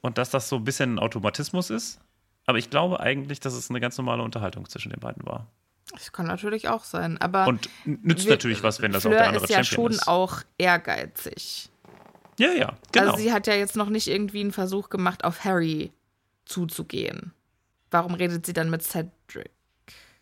[0.00, 2.00] Und dass das so ein bisschen ein Automatismus ist.
[2.46, 5.46] Aber ich glaube eigentlich, dass es eine ganz normale Unterhaltung zwischen den beiden war.
[5.92, 7.18] Das kann natürlich auch sein.
[7.20, 9.92] Aber Und nützt wir- natürlich was, wenn das auch Fleur der andere ist ja Champion
[9.92, 10.08] schon ist.
[10.08, 11.70] auch ehrgeizig.
[12.42, 13.12] Ja, ja, genau.
[13.12, 15.92] Also sie hat ja jetzt noch nicht irgendwie einen Versuch gemacht, auf Harry
[16.44, 17.32] zuzugehen.
[17.90, 19.50] Warum redet sie dann mit Cedric?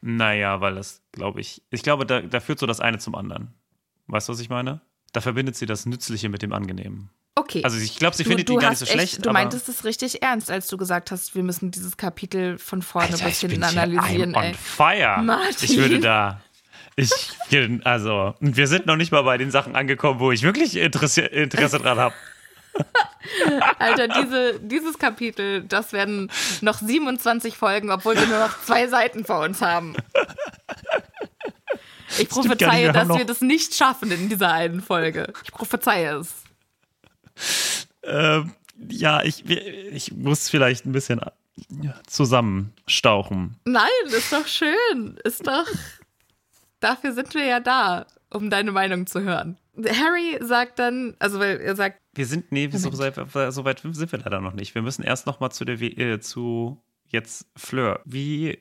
[0.03, 3.53] naja, weil das, glaube ich, ich glaube, da, da führt so das eine zum anderen.
[4.07, 4.81] Weißt du, was ich meine?
[5.13, 7.11] Da verbindet sie das Nützliche mit dem Angenehmen.
[7.35, 7.63] Okay.
[7.65, 9.15] Also ich glaube, sie Du- findet du ihn gar nicht so schlecht.
[9.15, 12.59] Echt, du aber meintest es richtig ernst, als du gesagt hast, wir müssen dieses Kapitel
[12.59, 14.35] von vorne Alter, bis ich bin hinten hier analysieren.
[14.35, 14.55] I'm on Ey.
[14.55, 15.23] fire.
[15.23, 15.55] Martin.
[15.71, 16.41] Ich würde da.
[16.97, 17.37] Ich
[17.85, 21.79] also, wir sind noch nicht mal bei den Sachen angekommen, wo ich wirklich Interesse, Interesse
[21.79, 22.15] dran habe.
[23.79, 29.25] Alter, diese, dieses Kapitel, das werden noch 27 Folgen, obwohl wir nur noch zwei Seiten
[29.25, 29.95] vor uns haben.
[32.19, 35.33] Ich gar nicht, prophezeie, wir dass wir das nicht schaffen in dieser einen Folge.
[35.45, 36.35] Ich prophezeie es.
[38.03, 38.53] Ähm,
[38.89, 41.21] ja, ich, ich muss vielleicht ein bisschen
[42.07, 43.57] zusammenstauchen.
[43.65, 45.19] Nein, ist doch schön.
[45.25, 45.67] Ist doch.
[46.81, 49.59] Dafür sind wir ja da, um deine Meinung zu hören.
[49.77, 54.13] Harry sagt dann, also weil er sagt, Wir sind, nee, so, weit- so weit sind
[54.13, 54.75] wir leider noch nicht.
[54.75, 58.01] Wir müssen erst noch mal zu der, äh, zu jetzt Fleur.
[58.05, 58.59] Wie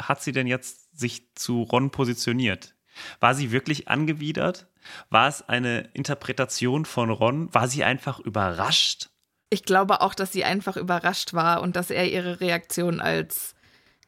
[0.00, 2.74] hat sie denn jetzt sich zu Ron positioniert?
[3.20, 4.66] War sie wirklich angewidert?
[5.10, 7.52] War es eine Interpretation von Ron?
[7.54, 9.08] War sie einfach überrascht?
[9.50, 13.54] ich glaube auch, dass sie einfach überrascht war und dass er ihre Reaktion als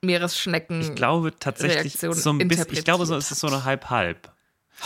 [0.04, 3.64] Meeresschnecken Ich glaube tatsächlich Reaktion so ein bisschen, ich glaube, so ist es so eine
[3.64, 4.32] halb-halb.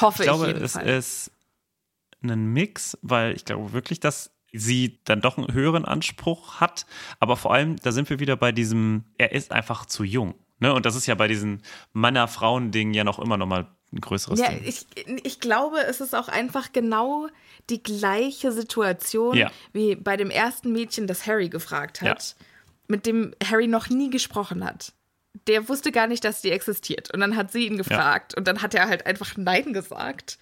[0.00, 1.06] hoffe Ich glaube, ich es jedenfalls.
[1.28, 1.30] ist
[2.22, 6.86] ein Mix, weil ich glaube wirklich, dass sie dann doch einen höheren Anspruch hat.
[7.20, 10.34] Aber vor allem, da sind wir wieder bei diesem, er ist einfach zu jung.
[10.58, 10.72] Ne?
[10.74, 14.48] Und das ist ja bei diesen Männer-Frauen-Dingen ja noch immer noch mal ein größeres Ja,
[14.50, 14.62] Ding.
[14.64, 14.86] ich,
[15.24, 17.28] ich glaube, es ist auch einfach genau
[17.70, 19.50] die gleiche Situation Ja.
[19.72, 22.44] wie bei dem ersten Mädchen, das Harry gefragt hat, Ja.
[22.88, 24.92] mit dem Harry noch nie gesprochen hat.
[25.46, 27.12] Der wusste gar nicht, dass die existiert.
[27.14, 30.38] Und dann hat sie ihn gefragt und dann hat er halt einfach Nein gesagt.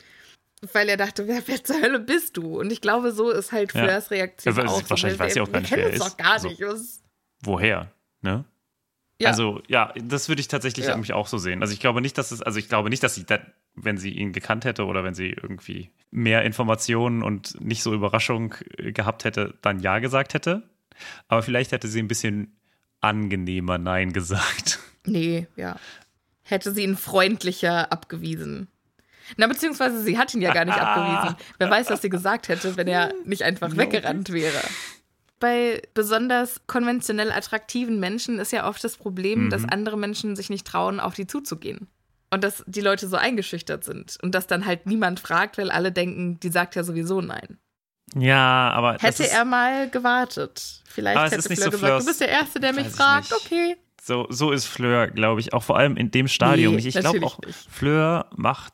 [0.72, 2.58] Weil er dachte, wer, wer zur Hölle bist du?
[2.58, 3.82] Und ich glaube, so ist halt Ja.
[3.82, 4.90] Fleurs Reaktion Ja, sie- auch.
[4.90, 6.16] wahrscheinlich wir- weiß sie auch gar nicht, wer er ist.
[6.18, 6.60] gar Also- nicht.
[6.62, 7.02] Was-
[7.42, 7.92] Woher?
[8.22, 8.44] Ne?
[9.20, 9.28] Ja.
[9.30, 10.92] Also, ja, das würde ich tatsächlich Ja.
[10.92, 11.60] irgendwie auch so sehen.
[11.62, 13.40] Also ich glaube nicht, dass es, also ich glaube nicht, dass sie dann,
[13.74, 18.54] wenn sie ihn gekannt hätte oder wenn sie irgendwie mehr Informationen und nicht so Überraschung
[18.78, 20.62] äh, gehabt hätte, dann Ja gesagt hätte.
[21.28, 22.56] Aber vielleicht hätte sie ein bisschen
[23.00, 24.78] angenehmer Nein gesagt.
[25.04, 25.76] Nee, ja.
[26.42, 28.68] Hätte sie ihn freundlicher abgewiesen.
[29.36, 31.36] Na, beziehungsweise sie hat ihn ja gar nicht abgewiesen.
[31.58, 34.60] Wer weiß, was sie gesagt hätte, wenn er nicht einfach weggerannt wäre.
[35.40, 40.66] Bei besonders konventionell attraktiven Menschen ist ja oft das Problem, dass andere Menschen sich nicht
[40.66, 41.88] trauen, auf die zuzugehen.
[42.30, 44.16] Und dass die Leute so eingeschüchtert sind.
[44.22, 47.58] Und dass dann halt niemand fragt, weil alle denken, die sagt ja sowieso nein.
[48.18, 48.96] Ja, aber.
[49.00, 50.82] Hätte ist, er mal gewartet.
[50.86, 53.32] Vielleicht hätte ist Fleur so gesagt, Fleurs- du bist der Erste, der mich fragt.
[53.32, 53.76] Okay.
[54.02, 56.88] So, so ist Fleur, glaube ich, auch vor allem in dem Stadium Nee.
[56.88, 57.58] Ich glaube auch, nicht.
[57.70, 58.72] Fleur macht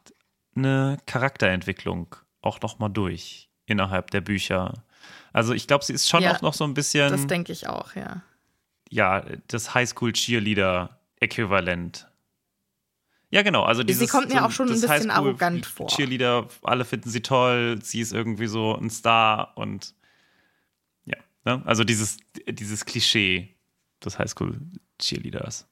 [0.54, 4.84] eine Charakterentwicklung auch nochmal durch innerhalb der Bücher.
[5.32, 7.66] Also ich glaube, sie ist schon Ja, auch noch so ein bisschen, Das denke ich
[7.66, 8.22] auch, ja.
[8.90, 12.06] ja, das Highschool-Cheerleader-Äquivalent.
[13.32, 13.62] Ja, genau.
[13.62, 15.88] Also dieses, kommt mir auch schon ein bisschen arrogant vor.
[15.88, 19.94] Cheerleader, alle finden sie toll, sie ist irgendwie so ein Star und
[21.06, 21.16] ja,
[21.46, 21.62] ne?
[21.64, 23.56] also dieses, dieses Klischee
[24.04, 25.66] des Highschool-Cheerleaders.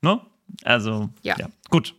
[0.00, 0.24] Ne?
[0.62, 1.34] Also, ja.
[1.38, 1.48] Ja.
[1.70, 1.96] gut.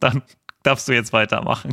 [0.00, 0.22] Dann
[0.64, 1.72] darfst du jetzt weitermachen.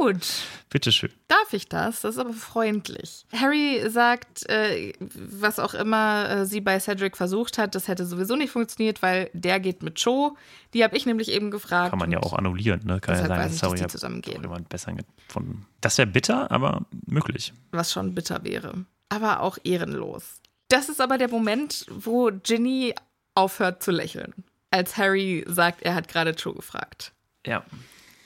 [0.00, 0.26] Gut.
[0.70, 1.10] Bitteschön.
[1.28, 2.00] Darf ich das?
[2.00, 3.26] Das ist aber freundlich.
[3.36, 8.34] Harry sagt, äh, was auch immer äh, sie bei Cedric versucht hat, das hätte sowieso
[8.34, 10.36] nicht funktioniert, weil der geht mit Cho.
[10.72, 11.90] Die habe ich nämlich eben gefragt.
[11.90, 12.98] Kann man ja auch annullieren, ne?
[13.00, 14.40] Kann ja sein, dass Harry ja zusammengehen.
[14.40, 15.66] jemand besser gefunden.
[15.82, 17.52] Das wäre bitter, aber möglich.
[17.72, 18.86] Was schon bitter wäre.
[19.10, 20.40] Aber auch ehrenlos.
[20.68, 22.94] Das ist aber der Moment, wo Ginny
[23.34, 24.32] aufhört zu lächeln.
[24.70, 27.12] Als Harry sagt, er hat gerade Cho gefragt.
[27.44, 27.64] Ja.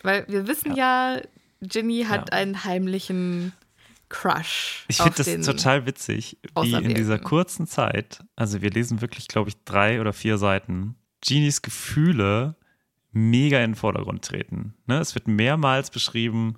[0.04, 1.18] Weil wir wissen ja,
[1.68, 2.38] Ginny hat Ja.
[2.38, 3.52] einen heimlichen
[4.08, 4.84] Crush.
[4.88, 9.48] Ich finde das total witzig, wie in dieser kurzen Zeit, also wir lesen wirklich, glaube
[9.48, 12.54] ich, drei oder vier Seiten, Genies Gefühle
[13.12, 14.74] mega in den Vordergrund treten.
[14.86, 14.98] Ne?
[14.98, 16.56] Es wird mehrmals beschrieben,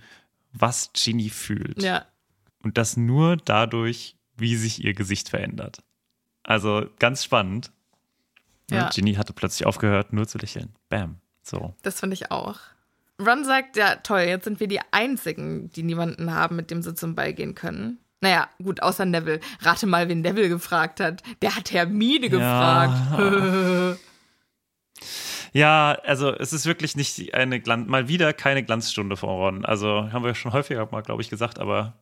[0.53, 1.83] was Genie fühlt.
[1.83, 2.05] Ja,
[2.63, 5.83] Und das nur dadurch, wie sich ihr Gesicht verändert.
[6.43, 7.71] Also ganz spannend.
[8.71, 8.79] Ne?
[8.79, 8.89] Ja.
[8.91, 10.75] Ginny hatte plötzlich aufgehört, nur zu lächeln.
[10.89, 11.21] Bam.
[11.43, 11.75] So.
[11.83, 12.59] das finde ich auch.
[13.21, 16.95] Ron sagt, ja, toll, jetzt sind wir die Einzigen, die niemanden haben, mit dem sie
[16.95, 17.99] zum Ball gehen können.
[18.21, 19.41] Naja, gut, außer Neville.
[19.61, 21.23] Rate mal, wen Neville gefragt hat.
[21.43, 23.99] Der hat Hermine gefragt.
[25.53, 29.65] Ja, also es ist wirklich nicht eine Glanz, mal wieder keine Glanzstunde von Ron.
[29.65, 31.95] Also haben wir schon häufiger mal, glaube ich, gesagt, aber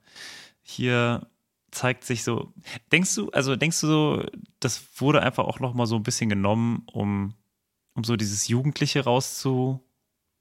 [0.60, 1.28] hier
[1.70, 2.52] zeigt sich so.
[2.90, 4.26] Denkst du, also denkst du so,
[4.58, 7.34] das wurde einfach auch noch mal so ein bisschen genommen, um,
[7.94, 9.04] um so dieses Jugendliche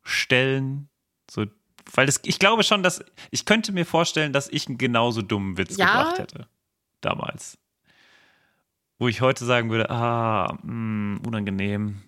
[0.06, 0.90] rauszustellen?
[1.30, 1.46] So,
[1.94, 5.58] weil das, ich glaube schon, dass ich könnte mir vorstellen, dass ich einen genauso dummen
[5.58, 5.86] Witz Ja.
[5.88, 6.48] gebracht hätte
[7.02, 7.58] damals.
[9.00, 12.02] Wo ich heute sagen würde, ah, mh, unangenehm.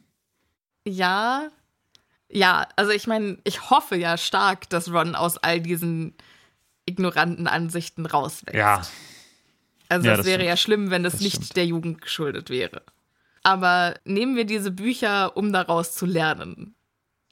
[0.87, 1.49] Ja.
[2.29, 6.15] Ja, also ich meine, ich hoffe ja stark, dass Ron aus all diesen
[6.85, 8.55] ignoranten Ansichten rauswächst.
[8.55, 8.81] Ja,
[9.89, 10.49] Also Ja, das, das wäre stimmt.
[10.49, 11.55] ja schlimm, wenn es Das nicht stimmt.
[11.57, 12.83] der Jugend geschuldet wäre.
[13.43, 16.75] Aber nehmen wir diese Bücher, um daraus zu lernen.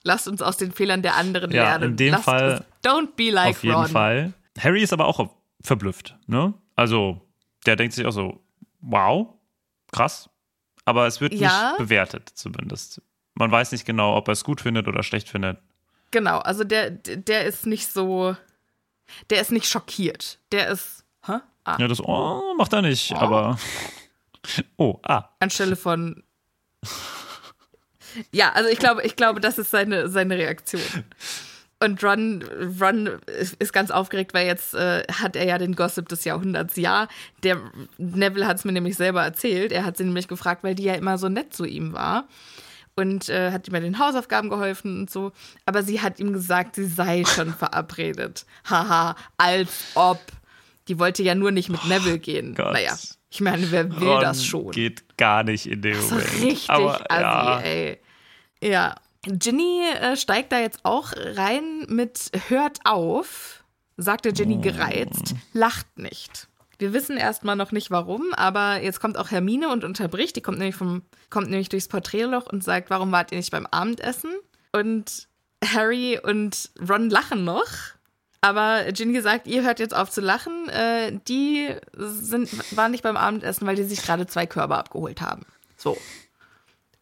[0.03, 1.91] Lasst uns aus den Fehlern der anderen Ja, lernen.
[1.91, 3.87] in dem Lasst Fall uns, don't be like auf jeden Ron.
[3.87, 4.33] Fall.
[4.59, 5.29] Harry ist aber auch
[5.61, 6.53] verblüfft, ne?
[6.75, 7.21] Also,
[7.65, 8.43] der denkt sich auch so,
[8.81, 9.27] wow,
[9.91, 10.29] krass.
[10.85, 11.69] Aber es wird Ja.
[11.69, 13.01] nicht bewertet, zumindest.
[13.35, 15.57] Man weiß nicht genau, ob er es gut findet oder schlecht findet.
[16.11, 18.35] Genau, also der, der ist nicht so,
[19.29, 20.39] der ist nicht schockiert.
[20.51, 21.37] Der ist, hä?
[21.63, 23.57] Ah, Ja, das, oh, macht er nicht, aber.
[24.75, 25.29] Oh, ah.
[25.39, 26.21] anstelle von.
[28.31, 30.81] Ja, also ich glaube, ich glaube, das ist seine, seine Reaktion.
[31.83, 32.43] Und Ron,
[32.79, 33.19] Ron
[33.59, 36.77] ist ganz aufgeregt, weil jetzt äh, hat er ja den Gossip des Jahrhunderts.
[36.77, 37.09] Ja,
[37.43, 37.59] der
[37.97, 39.73] Neville hat es mir nämlich selber erzählt.
[39.73, 42.29] Er hat sie nämlich gefragt, weil die ja immer so nett zu ihm war.
[42.95, 45.33] Und äh, hat ihm bei den Hausaufgaben geholfen und so.
[45.65, 48.45] Aber sie hat ihm gesagt, sie sei schon verabredet.
[48.69, 50.21] Haha, als ob.
[50.87, 52.55] Die wollte ja nur nicht mit Neville gehen.
[52.55, 52.73] Gott.
[52.73, 52.97] Naja,
[53.33, 54.69] ich meine, wer will Ron das schon?
[54.69, 56.33] Geht gar nicht in dem So Moment.
[56.33, 57.59] richtig aber, assi, ja.
[57.61, 57.99] ey.
[58.61, 58.95] Ja.
[59.23, 63.63] Ginny äh, steigt da jetzt auch rein mit Hört auf,
[63.97, 66.47] sagte Ginny gereizt, lacht nicht.
[66.77, 70.35] Wir wissen erstmal noch nicht warum, aber jetzt kommt auch Hermine und unterbricht.
[70.35, 73.65] Die kommt nämlich, vom, kommt nämlich durchs Porträtloch und sagt, warum wart ihr nicht beim
[73.65, 74.31] Abendessen?
[74.73, 75.27] Und
[75.65, 77.65] Harry und Ron lachen noch.
[78.43, 80.67] Aber Ginny sagt, ihr hört jetzt auf zu lachen.
[80.67, 85.45] Äh, die sind, waren nicht beim Abendessen, weil die sich gerade zwei Körbe abgeholt haben.
[85.77, 85.97] So.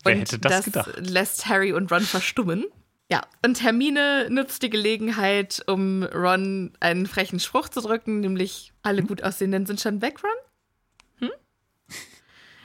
[0.03, 0.91] Wer Und hätte das gedacht?
[0.99, 2.65] lässt Harry und Ron verstummen.
[3.11, 9.01] Ja, und Hermine nutzt die Gelegenheit, um Ron einen frechen Spruch zu drücken, nämlich alle
[9.01, 11.27] gut aussehenden sind schon weg, Ron?
[11.27, 11.97] Hm?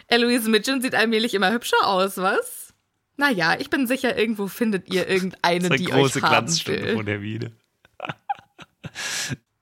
[0.08, 2.74] Eloise Mitchum sieht allmählich immer hübscher aus, was?
[3.16, 6.30] Naja, ich bin sicher, irgendwo findet ihr irgendeine, Das ist eine die große euch haben
[6.30, 6.94] Glanzstunde will.
[6.96, 7.52] von Hermine.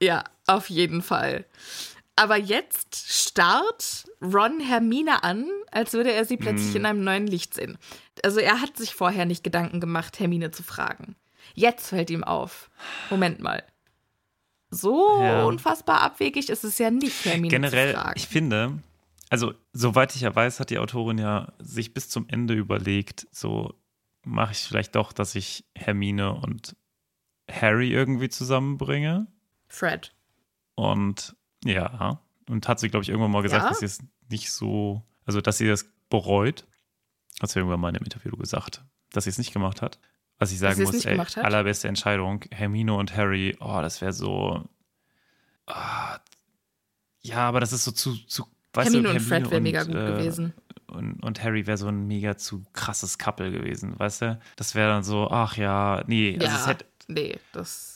[0.03, 1.47] Ja, auf jeden Fall.
[2.17, 6.77] Aber jetzt starrt Ron Hermine an, als würde er sie plötzlich Mhm.
[6.77, 7.77] in einem neuen Licht sehen.
[8.23, 11.17] Also er hat sich vorher nicht Gedanken gemacht, Hermine zu fragen.
[11.55, 12.71] Jetzt fällt ihm auf.
[13.11, 13.63] Moment mal.
[14.71, 15.45] So Ja.
[15.45, 18.13] unfassbar abwegig ist es ja nicht, Hermine zu Generell, fragen.
[18.17, 18.79] ich finde,
[19.31, 23.75] also soweit ich ja weiß, hat die Autorin ja sich bis zum Ende überlegt, so
[24.25, 26.77] mache ich vielleicht doch, dass ich Hermine und
[27.51, 29.27] Harry irgendwie zusammenbringe.
[29.75, 30.13] Fred.
[30.75, 33.69] Und ja, und hat sie, glaube ich, irgendwann mal gesagt, Ja?
[33.69, 33.99] dass sie es
[34.31, 36.67] nicht so, also dass sie das bereut.
[37.41, 39.99] Hat sie irgendwann mal in einem Interview gesagt, dass sie es nicht gemacht hat.
[40.39, 42.45] Was ich sagen es muss, ey, allerbeste Entscheidung.
[42.51, 44.69] Hermine und Harry, oh, das wäre so.
[45.67, 46.19] ah,
[47.21, 48.45] ja, aber das ist so zu, zu
[48.75, 50.53] weißt Hermine du, und Fred wäre und, mega gut äh, gewesen.
[50.89, 54.41] Und, und Harry wäre so ein mega zu krasses Couple gewesen, weißt du?
[54.57, 57.94] Das wäre dann so, ach ja, nee, also es Ja, hätte, nee, das.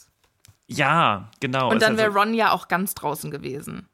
[0.68, 1.70] Ja, genau.
[1.70, 3.88] Und dann wäre so- Ron ja auch ganz draußen gewesen.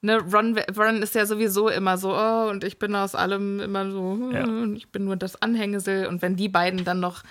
[0.00, 3.90] Ne, Ron, Ron ist ja sowieso immer so, oh, und ich bin aus allem immer
[3.90, 4.44] so, hm, Ja.
[4.44, 6.06] und ich bin nur das Anhängesel.
[6.06, 7.22] Und wenn die beiden dann noch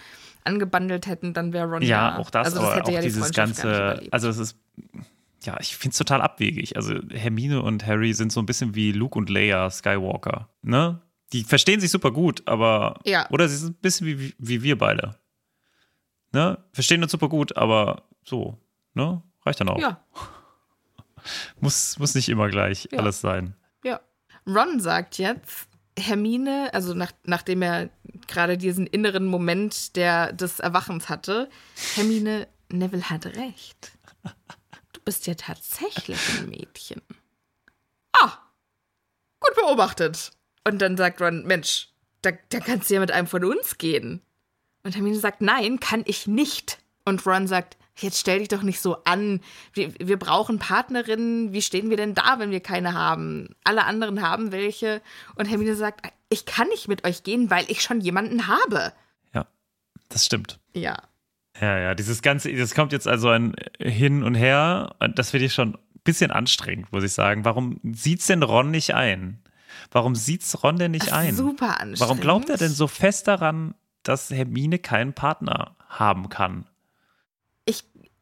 [0.44, 3.08] angebandelt hätten, dann wäre Ron Ja, auch das, Also das aber hätte auch ja die
[3.08, 4.58] dieses ganze, also es ist,
[5.44, 6.76] ja, ich finde es total abwegig.
[6.76, 11.02] Also Hermine und Harry sind so ein bisschen wie Luke und Leia Skywalker, ne?
[11.34, 13.28] Die verstehen sich super gut, aber, Ja.
[13.30, 15.16] oder sie sind ein bisschen wie, wie wir beide,
[16.34, 16.58] ne?
[16.74, 18.58] Verstehen uns super gut, aber so,
[18.98, 19.24] ne?
[19.46, 19.80] Reicht dann auch.
[19.80, 20.04] Ja,
[21.60, 23.00] Muss, muss nicht immer gleich Ja.
[23.00, 23.56] alles sein.
[23.84, 24.00] ja.
[24.46, 25.68] Ron sagt jetzt,
[26.00, 27.90] Hermine, also nach, nachdem er
[28.28, 31.50] gerade diesen inneren Moment der, des Erwachens hatte,
[31.96, 33.92] Hermine, Neville hat recht.
[34.94, 37.02] Du bist ja tatsächlich ein Mädchen.
[38.22, 38.38] Ah,
[39.42, 40.32] gut beobachtet.
[40.66, 41.90] Und dann sagt Ron, Mensch,
[42.22, 44.22] da, da kannst du ja mit einem von uns gehen.
[44.84, 46.80] Und Hermine sagt, nein, kann ich nicht.
[47.04, 49.42] Und Ron sagt, jetzt stell dich doch nicht so an.
[49.74, 51.54] Wir, wir brauchen Partnerinnen.
[51.54, 53.56] Wie stehen wir denn da, wenn wir keine haben?
[53.64, 55.02] Alle anderen haben welche.
[55.36, 58.94] Und Hermine sagt, ich kann nicht mit euch gehen, weil ich schon jemanden habe.
[59.34, 59.46] Ja,
[60.10, 60.60] das stimmt.
[60.74, 60.98] Ja.
[61.60, 65.48] Ja, ja, dieses Ganze, das kommt jetzt also ein Hin und Her und das finde
[65.48, 67.46] ich schon ein bisschen anstrengend, muss ich sagen.
[67.46, 69.40] Warum sieht's denn Ron nicht ein?
[69.92, 71.36] Warum sieht's Ron denn nicht ein?
[71.36, 72.00] super anstrengend.
[72.00, 73.74] Warum glaubt er denn so fest daran,
[74.04, 76.68] dass Hermine keinen Partner haben kann?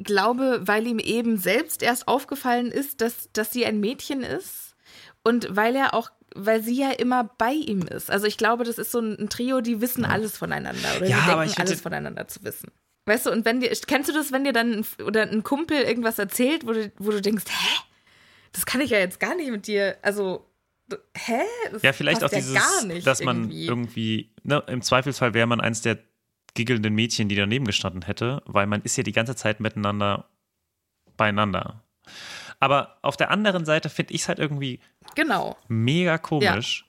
[0.03, 4.75] Glaube, weil ihm eben selbst erst aufgefallen ist, dass, dass sie ein Mädchen ist
[5.23, 8.11] und weil er auch, weil sie ja immer bei ihm ist.
[8.11, 11.19] Also ich glaube, das ist so ein, ein Trio, die wissen alles voneinander oder Ja,
[11.21, 12.71] die denken ich hätte- alles voneinander zu wissen.
[13.05, 15.77] Weißt du, und wenn dir, kennst du das, wenn dir dann ein, oder ein Kumpel
[15.77, 17.79] irgendwas erzählt, wo du, wo du denkst, hä?
[18.51, 20.45] Das kann ich ja jetzt gar nicht mit dir, also,
[21.15, 21.41] hä?
[21.71, 23.65] Das Ja, vielleicht auch ja dieses, gar nicht dass man irgendwie.
[23.67, 25.99] irgendwie, ne, im Zweifelsfall wäre man eins der
[26.55, 30.27] giggelnden Mädchen, die daneben gestanden hätte, weil man ist ja die ganze Zeit miteinander
[31.17, 31.83] beieinander.
[32.59, 34.79] Aber auf der anderen Seite finde ich es halt irgendwie
[35.15, 35.57] Genau.
[35.67, 36.85] mega komisch,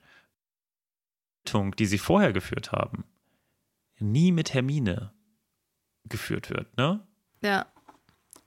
[1.77, 3.05] die sie vorher geführt haben,
[3.99, 5.13] nie mit Hermine
[6.05, 7.05] geführt wird, ne?
[7.41, 7.67] Ja.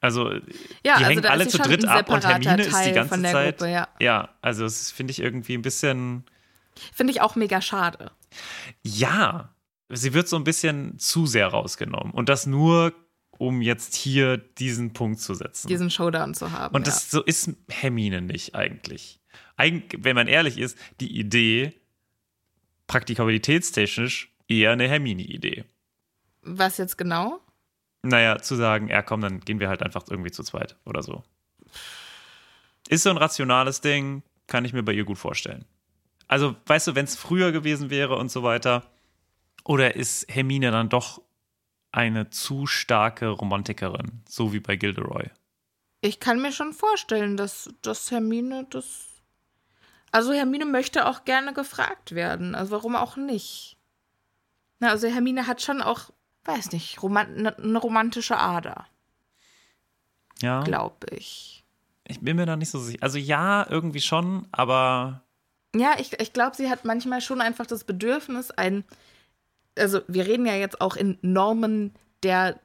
[0.00, 0.40] Also, Ja,
[0.82, 3.58] die also hängen alle zu dritt ab und Hermine ist die Teil ganze Zeit.
[3.58, 3.88] Gruppe, ja.
[4.00, 6.24] ja, also das finde ich irgendwie ein bisschen.
[6.92, 8.10] Finde ich auch mega schade.
[8.82, 9.54] Ja,
[9.90, 12.12] sie wird so ein bisschen zu sehr rausgenommen.
[12.12, 12.92] Und das nur,
[13.38, 15.68] um jetzt hier diesen Punkt zu setzen.
[15.68, 16.74] diesen Showdown zu haben.
[16.74, 16.92] Und ja.
[16.92, 19.20] das so ist Hermine nicht eigentlich.
[19.56, 21.74] Eig wenn man ehrlich ist, die Idee
[22.86, 25.64] praktikabilitätstechnisch eher eine Hermine-Idee.
[26.42, 27.40] Was jetzt genau?
[28.02, 31.22] Naja, zu sagen, ja komm, dann gehen wir halt einfach irgendwie zu zweit oder so.
[32.88, 35.64] Ist so ein rationales Ding, kann ich mir bei ihr gut vorstellen.
[36.26, 38.84] Also, weißt du, wenn es früher gewesen wäre und so weiter,
[39.64, 41.22] oder ist Hermine dann doch
[41.92, 45.28] eine zu starke Romantikerin, so wie bei Gilderoy?
[46.02, 49.06] Ich kann mir schon vorstellen, dass, dass Hermine das.
[50.12, 52.54] Also Hermine möchte auch gerne gefragt werden.
[52.54, 53.76] Also warum auch nicht?
[54.78, 56.10] Na, also Hermine hat schon auch,
[56.44, 58.86] weiß nicht, roman ne- eine romantische Ader,
[60.40, 60.62] Ja.
[60.62, 61.64] glaube ich.
[62.08, 63.02] Ich bin mir da nicht so sicher.
[63.02, 65.22] Also ja, irgendwie schon, aber
[65.76, 68.84] Ja, ich, ich glaube, sie hat manchmal schon einfach das Bedürfnis, ein.
[69.80, 72.60] Also, wir reden ja jetzt auch in Normen der,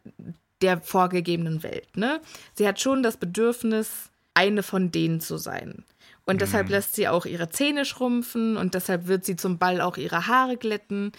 [0.61, 2.21] der vorgegebenen Welt, ne?
[2.53, 5.85] Sie hat schon das Bedürfnis, eine von denen zu sein.
[6.25, 9.97] Und deshalb lässt sie auch ihre Zähne schrumpfen und deshalb wird sie zum Ball auch
[9.97, 11.11] ihre Haare glätten,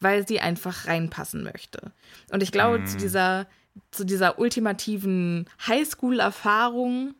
[0.00, 1.92] weil sie einfach reinpassen möchte.
[2.30, 3.46] Und ich glaube, zu dieser,
[3.90, 7.14] zu dieser ultimativen Highschool-Erfahrung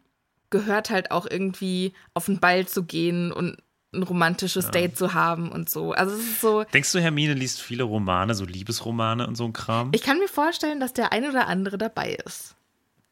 [0.51, 3.57] gehört halt auch irgendwie auf den Ball zu gehen und
[3.93, 5.93] ein romantisches Date zu haben und so.
[5.93, 9.53] Also es ist so, denkst du, Hermine liest viele Romane, so Liebesromane und so ein
[9.53, 9.91] Kram?
[9.93, 12.55] ich kann mir vorstellen, dass der ein oder andere dabei ist.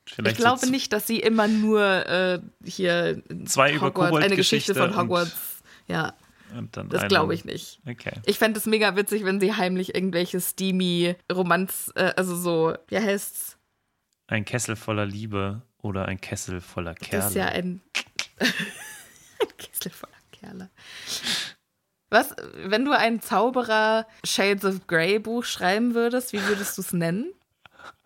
[0.07, 4.37] Vielleicht ich glaube so nicht, dass sie immer nur äh, hier Zwei über Hogwarts, eine
[4.37, 5.63] Geschichte von Koboldgeschichte und- Hogwarts.
[5.89, 6.15] Ja,
[6.57, 7.81] Und das glaube ich nicht.
[7.87, 8.13] Okay.
[8.25, 12.99] Ich fände es mega witzig, wenn sie heimlich irgendwelche steamy Romanz, äh, also so, wie
[12.99, 13.59] heißt's?
[14.29, 17.23] Ein Kessel voller Liebe oder ein Kessel voller Kerle.
[17.25, 17.81] Das ist ja ein,
[18.39, 18.49] ein
[19.59, 20.18] Kessel voller
[20.49, 20.71] Kerle.
[22.11, 26.93] Was, wenn du ein Zauberer Shades of Grey Buch schreiben würdest, wie würdest du es
[26.93, 27.33] nennen?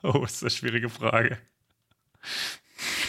[0.03, 1.38] Oh, ist eine schwierige Frage.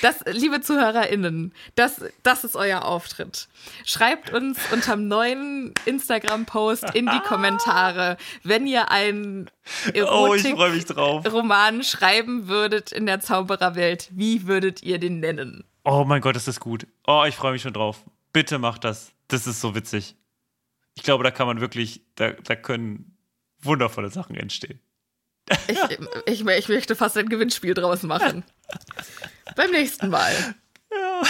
[0.03, 3.47] Das, liebe ZuhörerInnen, das, das ist euer Auftritt.
[3.85, 9.49] Schreibt uns unterm neuen Instagram-Post in die Kommentare, wenn ihr einen
[9.95, 11.25] Oh, ich freue mich drauf.
[11.31, 14.09] Roman schreiben würdet in der Zaubererwelt.
[14.11, 15.63] Wie würdet ihr den nennen?
[15.85, 16.85] Oh mein Gott, ist das gut.
[17.07, 18.03] Oh, ich freue mich schon drauf.
[18.31, 19.12] Bitte macht das.
[19.33, 20.15] Das ist so witzig.
[20.93, 23.17] Ich glaube, da kann man wirklich, da, da können
[23.59, 24.79] wundervolle Sachen entstehen.
[25.67, 25.79] Ich,
[26.27, 28.43] ich, ich möchte fast ein Gewinnspiel draus machen.
[29.55, 30.33] Beim nächsten Mal.
[30.91, 31.23] Ja.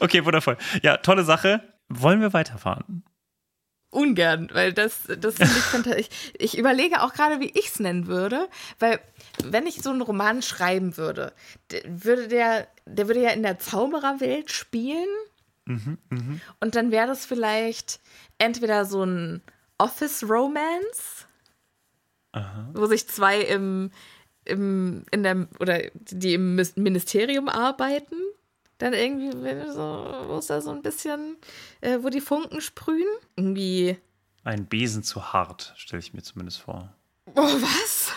[0.00, 0.56] Okay, wundervoll.
[0.82, 1.62] Ja, tolle Sache.
[1.90, 3.04] Wollen wir weiterfahren?
[3.90, 6.06] Ungern, weil das, das finde ich fantastisch.
[6.32, 8.48] Ich, ich überlege auch gerade, wie ich es nennen würde,
[8.78, 8.98] weil
[9.44, 11.34] wenn ich so einen Roman schreiben würde,
[11.84, 15.08] würde der, der würde ja in der Zaubererwelt spielen.
[15.66, 16.40] Mhm, mh.
[16.60, 18.00] Und dann wäre das vielleicht
[18.38, 19.42] entweder so ein
[19.78, 21.26] Office-Romance,
[22.74, 23.90] wo sich zwei im,
[24.44, 28.16] im, in der, oder die im Ministerium arbeiten
[28.80, 29.30] dann irgendwie,
[29.70, 31.36] so, wo ist da so ein bisschen,
[31.80, 33.08] äh, wo die Funken sprühen.
[33.36, 33.98] Irgendwie.
[34.42, 36.92] Ein Besen zu hart, stelle ich mir zumindest vor.
[37.34, 38.12] Oh, was?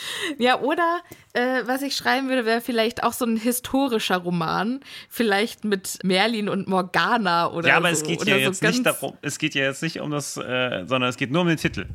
[0.38, 1.00] Ja, oder
[1.32, 4.80] äh, was ich schreiben würde, wäre vielleicht auch so ein historischer Roman.
[5.08, 7.68] Vielleicht mit Merlin und Morgana oder so.
[7.68, 8.02] Ja, aber so.
[8.02, 10.84] es geht ja so jetzt nicht darum, es geht ja jetzt nicht um das, äh,
[10.86, 11.86] sondern es geht nur um den Titel.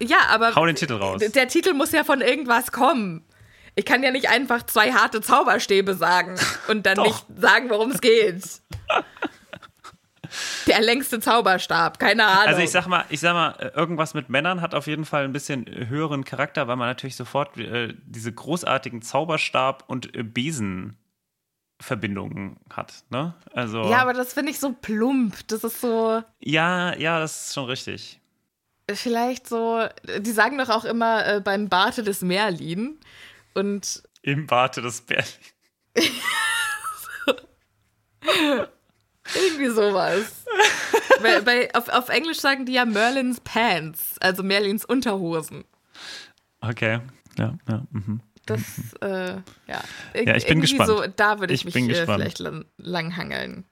[0.00, 0.54] Ja, aber.
[0.54, 1.20] Hau den Titel raus.
[1.34, 3.24] Der Titel muss ja von irgendwas kommen.
[3.74, 6.34] Ich kann ja nicht einfach zwei harte Zauberstäbe sagen
[6.68, 8.42] und dann nicht sagen, worum es geht.
[10.66, 12.48] Der längste Zauberstab, keine Ahnung.
[12.48, 15.32] Also ich sag mal, ich sag mal, irgendwas mit Männern hat auf jeden Fall ein
[15.32, 23.04] bisschen höheren Charakter, weil man natürlich sofort äh, diese großartigen Zauberstab und äh, Besenverbindungen hat,
[23.10, 23.34] ne?
[23.52, 25.46] Also Ja, aber das finde ich so plump.
[25.48, 26.22] Das ist so.
[26.40, 28.20] Ja, ja, das ist schon richtig.
[28.90, 29.86] Vielleicht so,
[30.20, 32.98] die sagen doch auch immer äh, beim Barte des Merlin.
[33.54, 35.26] Und Im Barte des Berlin.
[39.34, 40.44] Irgendwie sowas.
[41.22, 45.64] bei, bei, auf, auf Englisch sagen die ja Merlins Pants, also Merlins Unterhosen.
[46.60, 47.00] Okay,
[47.38, 47.82] ja, ja.
[47.90, 48.20] Mhm.
[48.46, 48.60] Das,
[49.02, 49.34] äh,
[49.66, 49.84] ja.
[50.14, 50.88] Ir ja, ich bin gespannt.
[50.88, 53.64] So, da würde ich, ich mich äh, vielleicht lang, langhangeln.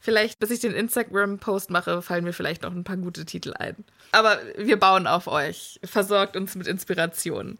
[0.00, 3.76] Vielleicht, bis ich den Instagram-Post mache, fallen mir vielleicht noch ein paar gute Titel ein.
[4.10, 5.80] Aber wir bauen auf euch.
[5.84, 7.58] Versorgt uns mit Inspiration.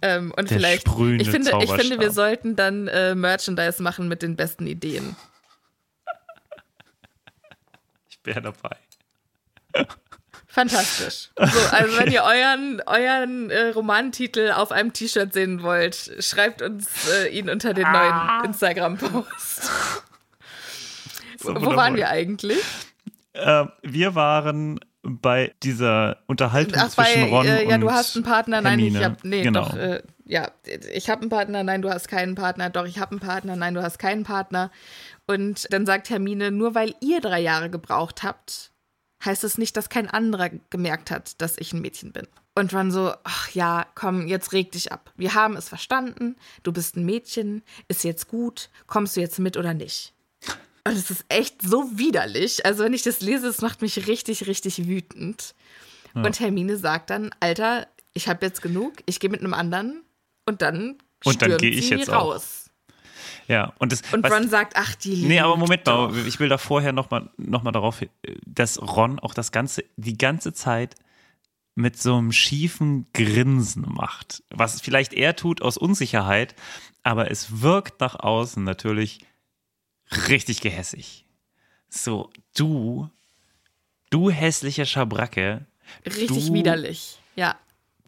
[0.00, 4.22] Ähm, und Der vielleicht, ich finde, ich finde, wir sollten dann äh, Merchandise machen mit
[4.22, 5.16] den besten Ideen.
[8.08, 8.76] Ich wäre dabei.
[10.46, 11.30] Fantastisch.
[11.38, 17.08] So, also wenn ihr euren, euren äh, Romantitel auf einem T-Shirt sehen wollt, schreibt uns
[17.08, 18.38] äh, ihn unter den ah.
[18.40, 19.70] neuen Instagram-Post.
[21.40, 22.58] So Wo waren wir eigentlich?
[23.32, 28.16] Äh, wir waren bei dieser Unterhaltung Ach, zwischen bei, Ron äh, ja, und du hast
[28.16, 28.98] einen Partner, nein, Hermine.
[28.98, 29.66] ich hab, nee, genau.
[29.66, 30.50] doch, äh, ja,
[30.92, 33.74] ich habe einen Partner, nein, du hast keinen Partner, doch, ich habe einen Partner, nein,
[33.74, 34.72] du hast keinen Partner.
[35.28, 38.72] Und dann sagt Hermine, nur weil ihr drei Jahre gebraucht habt,
[39.24, 42.26] heißt es nicht, dass kein anderer gemerkt hat, dass ich ein Mädchen bin.
[42.54, 45.12] Und Ron so, ach ja, komm, jetzt reg dich ab.
[45.16, 49.56] Wir haben es verstanden, du bist ein Mädchen, ist jetzt gut, kommst du jetzt mit
[49.56, 50.14] oder nicht?
[50.84, 52.64] Und es ist echt so widerlich.
[52.64, 55.54] Also, wenn ich das lese, es macht mich richtig, richtig wütend.
[56.14, 56.22] Ja.
[56.22, 60.02] Und Hermine sagt dann: Alter, ich habe jetzt genug, ich gehe mit einem anderen
[60.46, 62.64] und dann und dann gehe ich jetzt raus.
[62.64, 62.67] Auch.
[63.48, 66.58] Ja, und, das, und Ron sagt, ach, die Nee, aber Moment mal, ich will da
[66.58, 68.04] vorher nochmal noch mal darauf,
[68.44, 70.94] dass Ron auch das Ganze, die ganze Zeit
[71.74, 74.42] mit so einem schiefen Grinsen macht.
[74.50, 76.54] Was vielleicht er tut aus Unsicherheit,
[77.02, 79.20] aber es wirkt nach außen natürlich
[80.28, 81.24] richtig gehässig.
[81.88, 83.08] So, du,
[84.10, 85.66] du hässliche Schabracke.
[86.04, 87.56] Richtig widerlich, ja.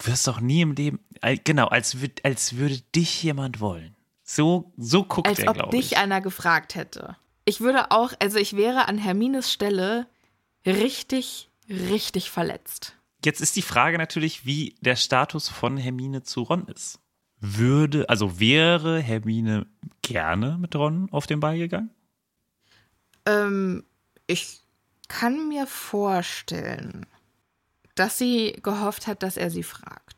[0.02, 0.98] Wirst doch nie im Leben,
[1.44, 3.96] genau, als, als würde dich jemand wollen.
[4.30, 5.62] So, so guckt als er, glaube ich.
[5.62, 7.16] Als ob dich einer gefragt hätte.
[7.44, 10.06] Ich würde auch, also ich wäre an Hermines Stelle
[10.64, 12.96] richtig, richtig verletzt.
[13.24, 17.00] Jetzt ist die Frage natürlich, wie der Status von Hermine zu Ron ist
[17.40, 19.66] würde, also wäre Hermine
[20.02, 21.90] gerne mit Ron auf den Ball gegangen?
[23.26, 23.84] Ähm,
[24.26, 24.60] ich
[25.08, 27.06] kann mir vorstellen,
[27.94, 30.09] dass sie gehofft hat, dass er sie fragt.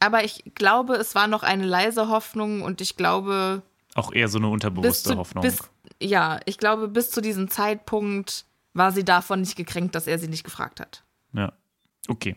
[0.00, 3.62] Aber ich glaube, es war noch eine leise Hoffnung und ich glaube.
[3.94, 5.42] Auch eher so eine unterbewusste zu, Hoffnung.
[5.42, 5.58] Bis,
[6.00, 10.28] ja, ich glaube, bis zu diesem Zeitpunkt war sie davon nicht gekränkt, dass er sie
[10.28, 11.04] nicht gefragt hat.
[11.32, 11.52] Ja.
[12.08, 12.36] Okay.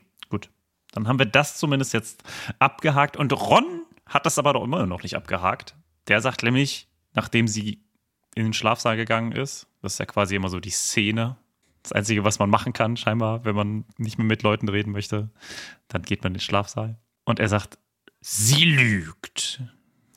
[0.94, 2.24] Dann haben wir das zumindest jetzt
[2.60, 3.18] abgehakt.
[3.18, 5.76] Und Ron hat das aber doch immer noch nicht abgehakt.
[6.08, 7.84] Der sagt nämlich, nachdem sie
[8.36, 11.38] in den Schlafsaal gegangen ist, das ist ja quasi immer so die Szene,
[11.82, 15.30] das Einzige, was man machen kann, scheinbar, wenn man nicht mehr mit Leuten reden möchte,
[15.88, 16.98] dann geht man in den Schlafsaal.
[17.26, 17.78] Und er sagt,
[18.22, 19.62] sie lügt.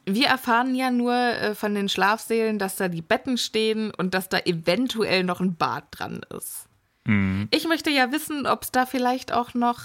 [0.07, 4.28] wir erfahren ja nur äh, von den Schlafsälen, dass da die Betten stehen und dass
[4.28, 6.66] da eventuell noch ein Bad dran ist.
[7.04, 7.48] Mhm.
[7.50, 9.80] Ich möchte ja wissen, ob es da vielleicht auch noch.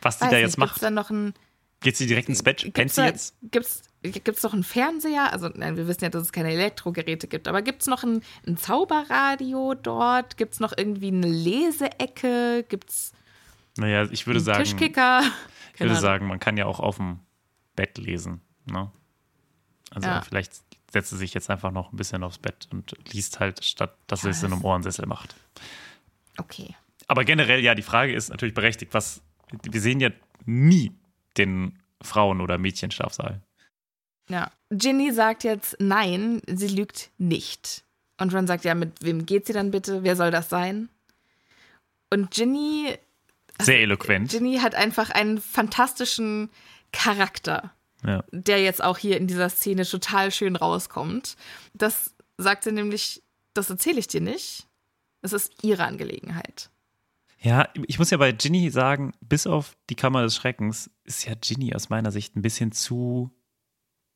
[0.00, 0.82] Was die da nicht, jetzt gibt's macht.
[0.82, 1.34] da noch ein.
[1.80, 2.72] Geht sie direkt ins Bett?
[2.74, 3.34] Pennt sie jetzt?
[3.42, 5.32] Gibt's, gibt's noch einen Fernseher?
[5.32, 8.22] Also, nein, wir wissen ja, dass es keine Elektrogeräte gibt, aber gibt es noch ein,
[8.46, 10.36] ein Zauberradio dort?
[10.36, 12.64] Gibt es noch irgendwie eine Leseecke?
[12.68, 13.12] Gibt es
[13.76, 15.22] Naja, ich würde einen sagen, Tischkicker?
[15.72, 17.20] Ich Keine würde sagen, man kann ja auch auf dem
[17.76, 18.40] Bett lesen.
[18.66, 18.90] Ne?
[19.90, 20.22] Also Ja.
[20.22, 20.52] vielleicht
[20.92, 24.22] setzt sie sich jetzt einfach noch ein bisschen aufs Bett und liest halt, statt dass
[24.22, 25.34] sie es in einem Ohrensessel macht.
[26.38, 26.74] Okay.
[27.08, 29.22] Aber generell, ja, die Frage ist natürlich berechtigt, was,
[29.62, 30.10] wir sehen ja
[30.44, 30.92] nie
[31.36, 33.40] den Frauen- oder Mädchenschlafsaal.
[34.28, 34.50] Ja.
[34.70, 37.84] Ginny sagt jetzt nein, sie lügt nicht.
[38.18, 40.02] Und Ron sagt, ja, mit wem geht sie dann bitte?
[40.04, 40.88] Wer soll das sein?
[42.10, 42.96] Und Ginny,
[43.60, 44.30] Sehr eloquent.
[44.30, 46.50] Ginny hat einfach einen fantastischen
[46.92, 47.72] Charakter,
[48.04, 48.24] Ja.
[48.32, 51.36] der jetzt auch hier in dieser Szene total schön rauskommt.
[51.74, 53.22] Das sagt sie nämlich,
[53.54, 54.66] das erzähle ich dir nicht.
[55.20, 56.70] Es ist ihre Angelegenheit.
[57.40, 61.34] Ja, ich muss ja bei Ginny sagen, bis auf die Kammer des Schreckens ist ja
[61.34, 63.30] Ginny aus meiner Sicht ein bisschen zu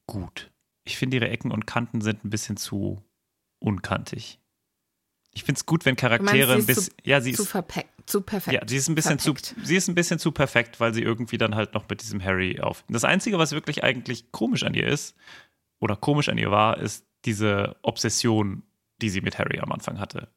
[0.07, 0.51] gut.
[0.85, 3.03] Ich finde, ihre Ecken und Kanten sind ein bisschen zu
[3.59, 4.39] unkantig.
[5.47, 6.95] Ich finde es gut, wenn Charaktere ein sie ist bisschen.
[7.05, 7.53] Ja, sie Zu, ist.
[8.07, 8.53] zu perfekt.
[8.53, 9.33] Ja, sie ist ein bisschen zu,
[9.63, 12.59] sie ist ein bisschen zu perfekt, weil sie irgendwie dann halt noch mit diesem Harry
[12.59, 12.83] auf.
[12.89, 15.15] Das Einzige, was wirklich eigentlich komisch an ihr ist,
[15.79, 18.65] oder komisch an ihr war, ist diese Obsession,
[19.01, 20.33] die sie mit Harry am Anfang hatte.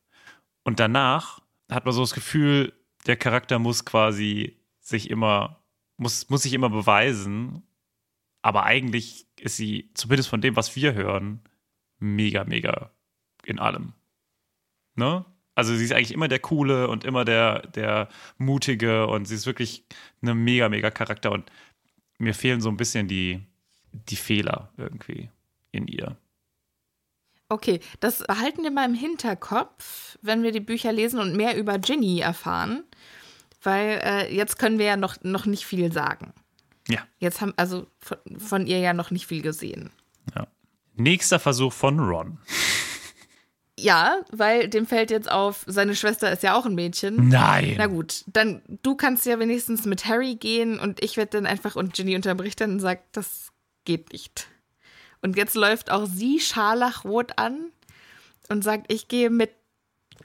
[0.64, 1.42] Und danach
[1.72, 2.72] hat man so das Gefühl,
[3.08, 5.64] der Charakter muss quasi sich immer,
[5.98, 7.64] muss, muss sich immer beweisen.
[8.44, 11.42] Aber eigentlich ist sie, zumindest von dem, was wir hören,
[11.98, 12.92] mega, mega
[13.44, 13.94] in allem.
[14.96, 15.26] Ne?
[15.56, 19.46] Also sie ist eigentlich immer der Coole und immer der, der Mutige und sie ist
[19.46, 19.84] wirklich
[20.22, 21.52] eine mega, mega Charakter und
[22.18, 23.42] mir fehlen so ein bisschen die,
[23.92, 25.30] die Fehler irgendwie
[25.72, 26.18] in ihr.
[27.50, 31.80] Okay, das behalten wir mal im Hinterkopf, wenn wir die Bücher lesen und mehr über
[31.80, 32.84] Ginny erfahren.
[33.62, 36.34] Weil äh, jetzt können wir ja noch, noch nicht viel sagen.
[36.88, 39.90] Ja, Jetzt haben also von, von ihr ja noch nicht viel gesehen.
[40.36, 40.48] ja.
[40.96, 42.40] Nächster Versuch von Ron.
[43.82, 47.30] Ja, weil dem fällt jetzt auf, seine Schwester ist ja auch ein Mädchen.
[47.30, 47.76] Nein.
[47.78, 51.76] Na gut, dann du kannst ja wenigstens mit Harry gehen und ich werde dann einfach
[51.76, 53.52] und Ginny unterbricht dann und sagt, das
[53.86, 54.48] geht nicht.
[55.22, 57.72] Und jetzt läuft auch sie scharlachrot an
[58.50, 59.52] und sagt, ich gehe mit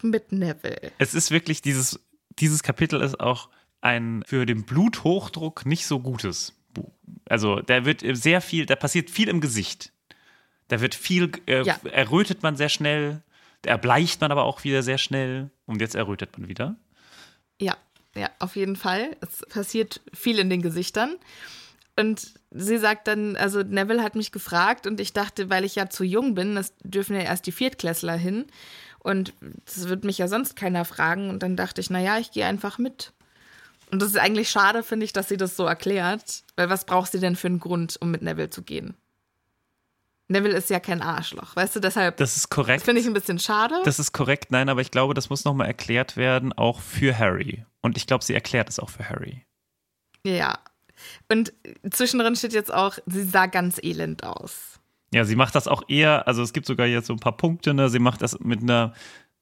[0.02, 0.92] mit Neville.
[0.98, 2.00] Es ist wirklich dieses,
[2.38, 3.48] dieses Kapitel ist auch
[3.80, 6.90] ein für den Bluthochdruck nicht so gutes Buch.
[7.28, 9.92] Also da wird sehr viel, da passiert viel im Gesicht.
[10.68, 11.76] Da wird viel, äh, Ja.
[11.90, 13.22] errötet man sehr schnell,
[13.66, 16.76] erbleicht man aber auch wieder sehr schnell und jetzt errötet man wieder.
[17.60, 17.76] Ja,
[18.14, 19.16] ja, auf jeden Fall.
[19.20, 21.16] Es passiert viel in den Gesichtern.
[21.96, 25.88] Und sie sagt dann, also Neville hat mich gefragt und ich dachte, weil ich ja
[25.88, 28.46] zu jung bin, das dürfen ja erst die Viertklässler hin.
[28.98, 29.32] Und
[29.66, 31.30] das wird mich ja sonst keiner fragen.
[31.30, 33.12] Und dann dachte ich, naja, ich gehe einfach mit.
[33.90, 36.42] Und das ist eigentlich schade, finde ich, dass sie das so erklärt.
[36.56, 38.96] Weil was braucht sie denn für einen Grund, um mit Neville zu gehen?
[40.28, 41.80] Neville ist ja kein Arschloch, weißt du?
[41.80, 42.84] Deshalb Das ist korrekt.
[42.84, 43.74] finde ich ein bisschen schade.
[43.84, 47.64] Das ist korrekt, nein, aber ich glaube, das muss nochmal erklärt werden, auch für Harry.
[47.82, 49.44] Und ich glaube, sie erklärt es auch für Harry.
[50.26, 50.58] Ja.
[51.30, 51.52] Und
[51.90, 54.80] zwischendrin steht jetzt auch, sie sah ganz elend aus.
[55.12, 57.74] Ja, sie macht das auch eher, also es gibt sogar jetzt so ein paar Punkte,
[57.74, 57.88] ne?
[57.90, 58.94] Sie macht das mit einer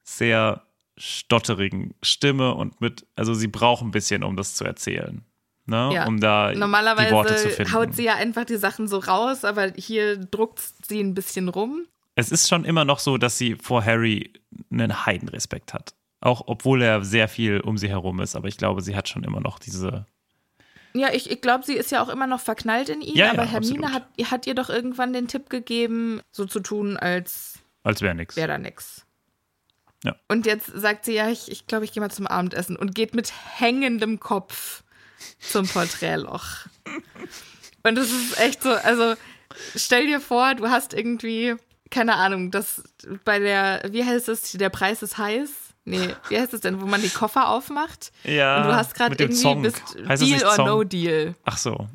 [0.02, 0.62] sehr
[0.98, 5.24] stotterigen Stimme und mit, also sie braucht ein bisschen, um das zu erzählen.
[5.64, 5.90] Ne?
[5.94, 6.06] Ja.
[6.06, 7.72] Um da die Worte zu Normalerweise finden.
[7.72, 11.86] haut sie ja einfach die Sachen so raus, aber hier druckt sie ein bisschen rum.
[12.16, 14.32] es ist schon immer noch so, dass sie vor Harry
[14.70, 15.94] einen Heidenrespekt hat.
[16.20, 19.24] Auch obwohl er sehr viel um sie herum ist, aber ich glaube, sie hat schon
[19.24, 20.06] immer noch diese.
[20.94, 23.44] Ja, ich, ich glaube, sie ist ja auch immer noch verknallt in ihn, Ja, aber
[23.44, 28.02] ja, Hermine hat, hat ihr doch irgendwann den Tipp gegeben, so zu tun, als Als
[28.02, 28.36] wäre nichts.
[28.36, 29.06] wäre da nix.
[30.04, 30.16] Ja.
[30.28, 32.94] Und jetzt sagt sie, ja, ich glaube, ich, glaub, ich gehe mal zum Abendessen und
[32.94, 34.82] geht mit hängendem Kopf
[35.40, 36.44] zum Porträtloch.
[37.82, 39.14] und das ist echt so, also
[39.76, 41.54] stell dir vor, du hast irgendwie,
[41.90, 42.82] keine Ahnung, das
[43.24, 45.50] bei der, wie heißt es, der Preis ist heiß?
[45.84, 48.12] Nee, wie heißt es denn, wo man die Koffer aufmacht?
[48.22, 49.62] Ja, Und du hast gerade irgendwie Zong.
[49.62, 50.66] bist Heißt es Deal or Zong?
[50.66, 51.34] No Deal.
[51.44, 51.88] Ach so.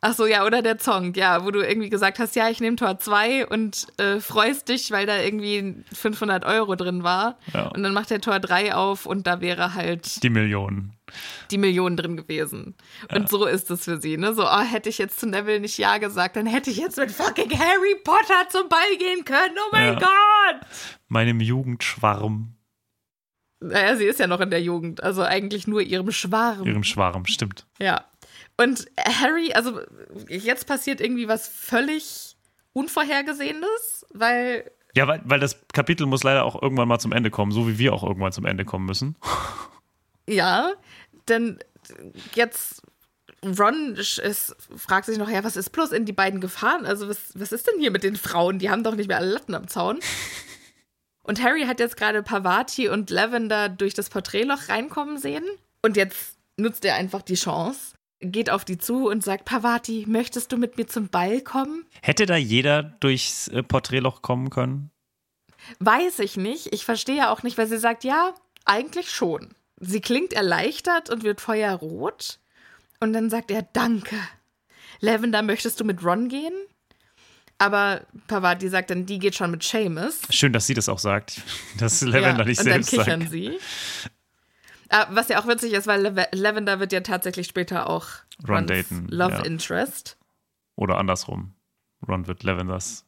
[0.00, 2.76] Ach so, ja, oder der Zong, ja, wo du irgendwie gesagt hast, ja, ich nehme
[2.76, 7.36] Tor 2 und äh, freust dich, weil da irgendwie 500 Euro drin war.
[7.52, 7.66] Ja.
[7.68, 10.92] Und dann macht der Tor 3 auf und da wäre halt Die Millionen.
[11.50, 12.74] Die Million drin gewesen.
[13.14, 14.34] Und so ist es für sie, ne?
[14.34, 17.10] So, oh, hätte ich jetzt zu Neville nicht Ja gesagt, dann hätte ich jetzt mit
[17.10, 19.56] fucking Harry Potter zum Ball gehen können.
[19.58, 19.98] Oh mein Ja.
[19.98, 20.66] Gott!
[21.08, 22.54] Meinem Jugendschwarm.
[23.60, 26.64] Naja, sie ist ja noch in der Jugend, also eigentlich nur ihrem Schwarm.
[26.64, 27.66] Ihrem Schwarm, stimmt.
[27.80, 28.04] Ja.
[28.56, 29.80] Und Harry, also
[30.28, 32.36] jetzt passiert irgendwie was völlig
[32.72, 37.50] Unvorhergesehenes, weil Ja, weil, weil das Kapitel muss leider auch irgendwann mal zum Ende kommen,
[37.52, 39.16] so wie wir auch irgendwann zum Ende kommen müssen.
[40.28, 40.72] Ja,
[41.28, 41.58] denn
[42.34, 42.82] jetzt
[43.44, 46.86] Ron ist, fragt sich noch, ja, was ist bloß in die beiden gefahren?
[46.86, 48.58] Also, was, was ist denn hier mit den Frauen?
[48.58, 50.00] Die haben doch nicht mehr alle Latten am Zaun.
[51.22, 55.44] Und Harry hat jetzt gerade Pavati und Lavender durch das Porträtloch reinkommen sehen.
[55.82, 60.52] Und jetzt nutzt er einfach die Chance, geht auf die zu und sagt, Pavati, möchtest
[60.52, 61.84] du mit mir zum Ball kommen?
[62.00, 64.90] Hätte da jeder durchs äh, Porträtloch kommen können?
[65.80, 66.72] Weiß ich nicht.
[66.72, 69.54] Ich verstehe ja auch nicht, weil sie sagt, ja, eigentlich schon.
[69.80, 72.38] Sie klingt erleichtert und wird feuerrot.
[73.00, 74.16] Und dann sagt er, danke.
[75.00, 76.52] Lavender, möchtest du mit Ron gehen?
[77.58, 80.20] Aber Pavati sagt dann, die geht schon mit Seamus.
[80.30, 81.42] Schön, dass sie das auch sagt.
[81.78, 83.32] Dass Lavender nicht und dann selbst kichern sagt.
[83.32, 83.58] sie.
[84.90, 88.06] Ah, was ja auch witzig ist, weil Lav- Lavender wird ja tatsächlich später auch
[88.48, 89.40] Ron daten, Love ja.
[89.44, 90.16] Interest.
[90.76, 91.54] Oder andersrum.
[92.06, 93.04] Ron wird Lavenders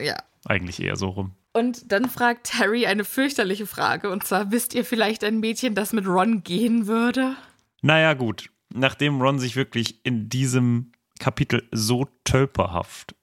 [0.00, 0.16] Ja.
[0.46, 1.34] eigentlich eher so rum.
[1.52, 4.10] Und dann fragt Harry eine fürchterliche Frage.
[4.10, 7.36] Und zwar, wisst ihr vielleicht ein Mädchen, das mit Ron gehen würde?
[7.82, 8.50] Naja, gut.
[8.72, 13.14] Nachdem Ron sich wirklich in diesem Kapitel so tölperhaft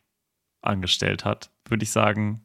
[0.61, 2.43] angestellt hat, würde ich sagen,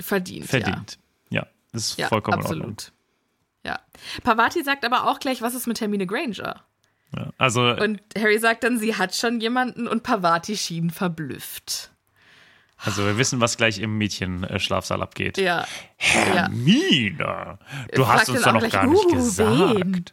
[0.00, 0.44] Verdient.
[0.44, 0.48] Ja.
[0.50, 0.98] verdient.
[1.30, 2.60] Ja, ist Ja, vollkommen in Ordnung.
[2.70, 2.92] absolut.
[3.64, 3.80] Ja.
[4.22, 6.62] Pavati sagt aber auch gleich, was ist mit Hermine Granger?
[7.16, 11.90] Ja, also, Und Harry sagt dann, sie hat schon jemanden und Pavati schien verblüfft.
[12.84, 15.38] Also wir wissen, was gleich im Mädchenschlafsaal abgeht.
[15.38, 15.44] Ja.
[15.64, 15.66] ja.
[15.96, 17.58] Hermine,
[17.92, 19.48] du Fragt hast uns doch noch gleich, gar nicht uh, gesagt.
[19.74, 20.04] wen?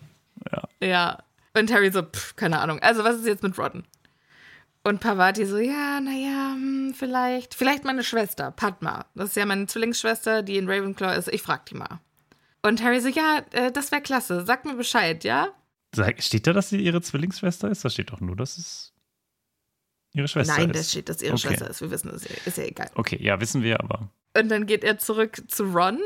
[0.82, 1.20] Ja.
[1.58, 2.80] Und Harry so, pff, keine Ahnung.
[2.80, 3.84] Also, was ist jetzt mit Ron?
[4.84, 9.06] Und Pavati so, ja, naja, hm, vielleicht, vielleicht meine Schwester, Padma.
[9.16, 11.28] Das ist ja meine Zwillingsschwester, die in Ravenclaw ist.
[11.30, 12.00] Ich frag die mal.
[12.62, 14.44] Und Harry so, ja, äh, das wäre klasse.
[14.46, 15.50] Sag mir Bescheid, ja?
[15.96, 17.86] Sag, steht da, dass sie ihre Zwillingsschwester ist?
[17.86, 18.94] Da steht doch nur, dass es
[20.16, 20.80] ihre Schwester Nein, ist.
[20.80, 21.48] da steht, dass ihre Okay.
[21.50, 21.82] Schwester ist.
[21.82, 22.90] Wir wissen es, ist ja egal.
[22.96, 26.00] Okay, ja, wissen wir, aber Und dann geht er zurück zu Ron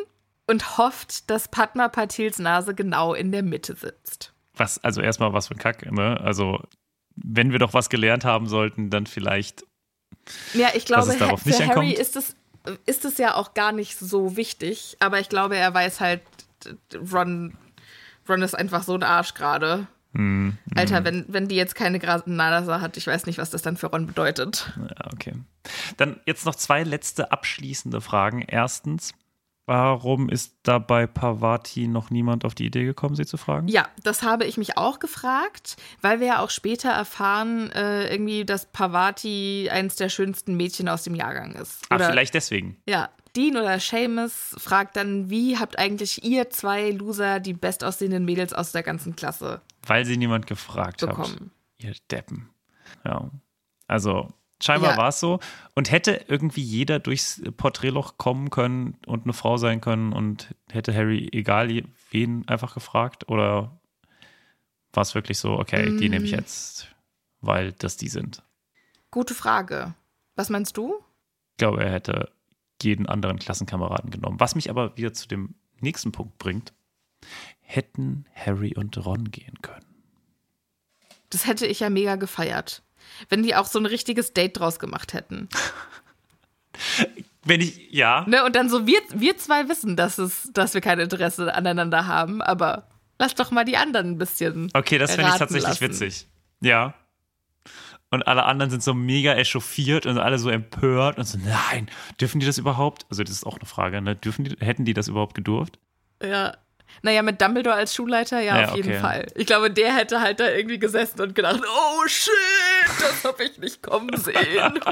[0.47, 4.33] und hofft, dass Padma Patils Nase genau in der Mitte sitzt.
[4.55, 6.19] was, also erstmal was für ein Kack, ne?
[6.21, 6.59] Also,
[7.15, 9.63] wenn wir doch was gelernt haben sollten, dann vielleicht.
[10.53, 11.93] Ja, ich glaube, darauf für Harry ankommt?
[11.93, 12.35] ist es,
[12.85, 16.21] ist es ja auch gar nicht so wichtig, aber ich glaube, er weiß halt,
[17.11, 17.57] Ron,
[18.27, 19.87] Ron ist einfach so ein Arsch gerade.
[20.13, 23.61] Hm, Alter, wenn, wenn die jetzt keine gerade Nase hat, ich weiß nicht, was das
[23.61, 24.71] dann für Ron bedeutet.
[24.77, 25.33] Ja, okay.
[25.97, 28.41] Dann jetzt noch zwei letzte abschließende Fragen.
[28.41, 29.13] Erstens,
[29.67, 33.67] warum ist da bei Pavati noch niemand auf die Idee gekommen, sie zu fragen?
[33.67, 38.45] Ja, das habe ich mich auch gefragt, weil wir ja auch später erfahren, äh, irgendwie,
[38.45, 41.85] dass Pavati eins der schönsten Mädchen aus dem Jahrgang ist.
[41.89, 42.77] Ah, vielleicht deswegen.
[42.87, 43.09] Ja,
[43.39, 48.73] Dean oder Seamus fragt dann, wie habt eigentlich ihr zwei Loser die bestaussehenden Mädels aus
[48.73, 51.09] der ganzen Klasse Weil sie niemand gefragt hat.
[51.11, 51.51] bekommen?
[51.77, 52.49] Ihr Deppen.
[53.05, 53.31] Ja.
[53.87, 54.27] Also,
[54.61, 54.97] scheinbar Ja.
[54.97, 55.39] war es so.
[55.73, 60.93] Und hätte irgendwie jeder durchs Porträtloch kommen können und eine Frau sein können und hätte
[60.93, 61.69] Harry egal
[62.11, 63.29] wen einfach gefragt?
[63.29, 63.79] Oder
[64.91, 66.25] war es wirklich so, okay, die nehme Mm.
[66.25, 66.93] ich jetzt,
[67.39, 68.43] weil das die sind?
[69.11, 69.93] Gute Frage.
[70.35, 70.95] Was meinst du?
[71.51, 72.31] Ich glaube, er hätte
[72.83, 74.39] jeden anderen Klassenkameraden genommen.
[74.39, 76.73] Was mich aber wieder zu dem nächsten Punkt bringt.
[77.61, 79.85] Hätten Harry und Ron gehen können.
[81.29, 82.81] Das hätte ich ja mega gefeiert.
[83.27, 85.49] Wenn die auch so ein richtiges Date draus gemacht hätten.
[87.43, 88.43] Wenn ich, ja, Ne?
[88.43, 92.41] Und dann so, wir, wir zwei wissen, dass, es, dass wir kein Interesse aneinander haben,
[92.41, 94.69] aber lass doch mal die anderen ein bisschen.
[94.73, 95.81] Okay, das finde ich tatsächlich lassen.
[95.81, 96.27] witzig.
[96.61, 96.93] Ja.
[98.11, 101.89] Und alle anderen sind so mega echauffiert und alle so empört und so, nein,
[102.19, 103.05] dürfen die das überhaupt?
[103.09, 104.15] Also, das ist auch eine Frage, ne?
[104.15, 105.77] Dürfen die, hätten die das überhaupt gedurft?
[106.23, 106.57] Ja.
[107.03, 108.99] Naja, mit Dumbledore als Schulleiter, ja, Ja, auf jeden okay.
[108.99, 109.27] Fall.
[109.35, 112.33] Ich glaube, der hätte halt da irgendwie gesessen und gedacht, oh shit,
[112.99, 114.79] das habe ich nicht kommen sehen.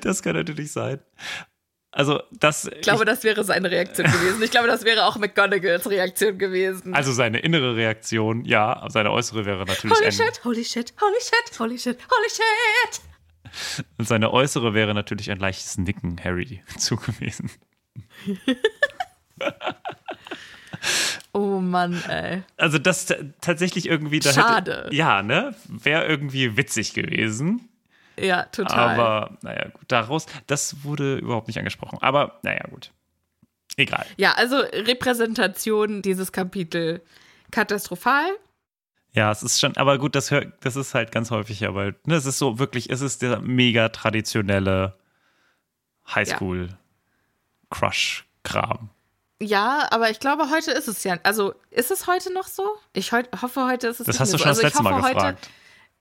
[0.00, 1.00] Das kann natürlich sein.
[1.92, 2.66] Also, das.
[2.66, 4.40] Ich glaube, das wäre seine Reaktion gewesen.
[4.42, 6.94] Ich glaube, das wäre auch McGonagalls Reaktion gewesen.
[6.94, 11.58] also, seine innere Reaktion, ja, seine äußere wäre natürlich holy shit, holy shit, holy shit,
[11.58, 13.00] holy shit, holy shit.
[13.98, 17.50] Und seine äußere wäre natürlich ein leichtes Nicken Harry zu gewesen.
[21.32, 22.42] Oh Mann, ey.
[22.56, 23.06] Also, das
[23.40, 24.18] tatsächlich irgendwie.
[24.18, 24.84] Da Schade.
[24.86, 25.54] Hätte, ja, ne?
[25.68, 27.68] Wäre irgendwie witzig gewesen.
[28.24, 28.98] Ja, total.
[28.98, 31.98] Aber naja, gut, daraus, das wurde überhaupt nicht angesprochen.
[32.00, 32.92] Aber naja, gut.
[33.76, 34.06] Egal.
[34.16, 37.02] ja, also Repräsentation dieses Kapitel
[37.50, 38.26] katastrophal.
[39.12, 42.14] Ja, es ist schon, aber gut, das, hör, das ist halt ganz häufig weil ne,
[42.14, 44.98] es ist so wirklich, es ist der mega traditionelle
[46.14, 48.90] Highschool-Crush-Kram.
[49.42, 51.18] Ja, aber ich glaube, heute ist es ja.
[51.22, 52.62] Also, ist es heute noch so?
[52.92, 54.62] Ich heut, hoffe, heute ist es Das nicht hast du schon so.
[54.62, 55.48] das also, letzte Mal gefragt.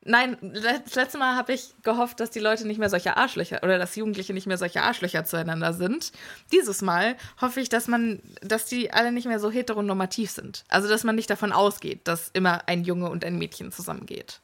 [0.05, 3.77] Nein, das letzte Mal habe ich gehofft, dass die Leute nicht mehr solche Arschlöcher oder
[3.77, 6.13] dass Jugendliche nicht mehr solche Arschlöcher zueinander sind.
[6.53, 10.63] Dieses Mal hoffe ich, dass man, dass die alle nicht mehr so heteronormativ sind.
[10.69, 14.41] Also dass man nicht davon ausgeht, dass immer ein Junge und ein Mädchen zusammengeht.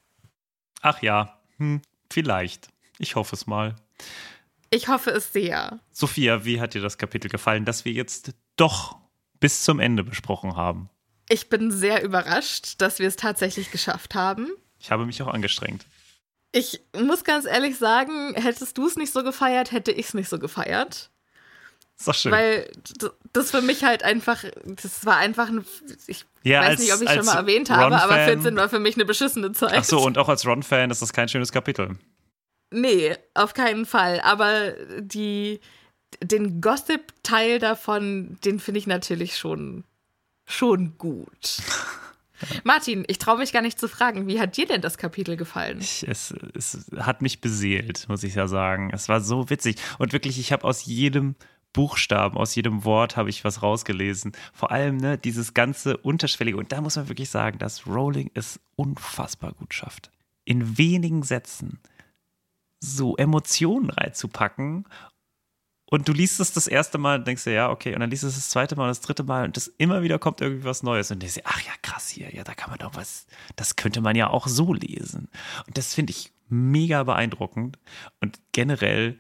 [0.82, 1.82] Ach ja, hm,
[2.12, 2.68] vielleicht.
[3.00, 3.76] Ich hoffe es mal.
[4.72, 5.80] Ich hoffe es sehr.
[5.92, 8.98] Sophia, wie hat dir das Kapitel gefallen, dass wir jetzt doch
[9.40, 10.90] bis zum Ende besprochen haben?
[11.30, 14.50] Ich bin sehr überrascht, dass wir es tatsächlich geschafft haben.
[14.86, 15.84] Ich habe mich auch angestrengt.
[16.52, 20.30] Ich muss ganz ehrlich sagen, hättest du es nicht so gefeiert, hätte ich es nicht
[20.30, 21.10] so gefeiert.
[21.98, 22.32] Ist doch schön.
[22.32, 22.70] Weil
[23.34, 25.66] das für mich halt einfach, das war einfach ein,
[26.06, 28.70] ich Ja, weiß als- nicht, ob ich schon mal erwähnt habe, aber Ron-Fan- 14 war
[28.70, 29.74] für mich eine beschissene Zeit.
[29.76, 31.98] Ach so, und auch als Ron-Fan ist das kein schönes Kapitel.
[32.72, 34.22] Nee, auf keinen Fall.
[34.22, 35.60] Aber die,
[36.22, 39.84] den Gossip-Teil davon, den finde ich natürlich schon,
[40.46, 41.58] schon gut.
[42.64, 45.80] Martin, ich traue mich gar nicht zu fragen, wie hat dir denn das Kapitel gefallen?
[45.80, 48.90] Ich, es, es hat mich beseelt, muss ich ja sagen.
[48.94, 49.78] Es war so witzig.
[50.00, 51.36] Und wirklich, ich habe aus jedem
[51.74, 54.32] Buchstaben, aus jedem Wort habe ich was rausgelesen.
[54.54, 56.58] Vor allem ne, dieses ganze Unterschwellige.
[56.58, 60.10] Und da muss man wirklich sagen, dass Rowling es unfassbar gut schafft.
[60.46, 61.80] In wenigen Sätzen
[62.80, 64.86] so Emotionen reinzupacken.
[65.88, 67.94] Und du liest es das erste Mal und denkst dir, ja, okay.
[67.94, 70.18] Und dann liest es das zweite Mal und das dritte Mal und das immer wieder
[70.18, 71.12] kommt irgendwie was Neues.
[71.12, 74.02] Und denkst dir, ach ja, krass hier, ja, da kann man doch was, das könnte
[74.02, 75.30] man ja auch so lesen.
[75.68, 77.78] Und das finde ich mega beeindruckend.
[78.20, 79.20] Und generell,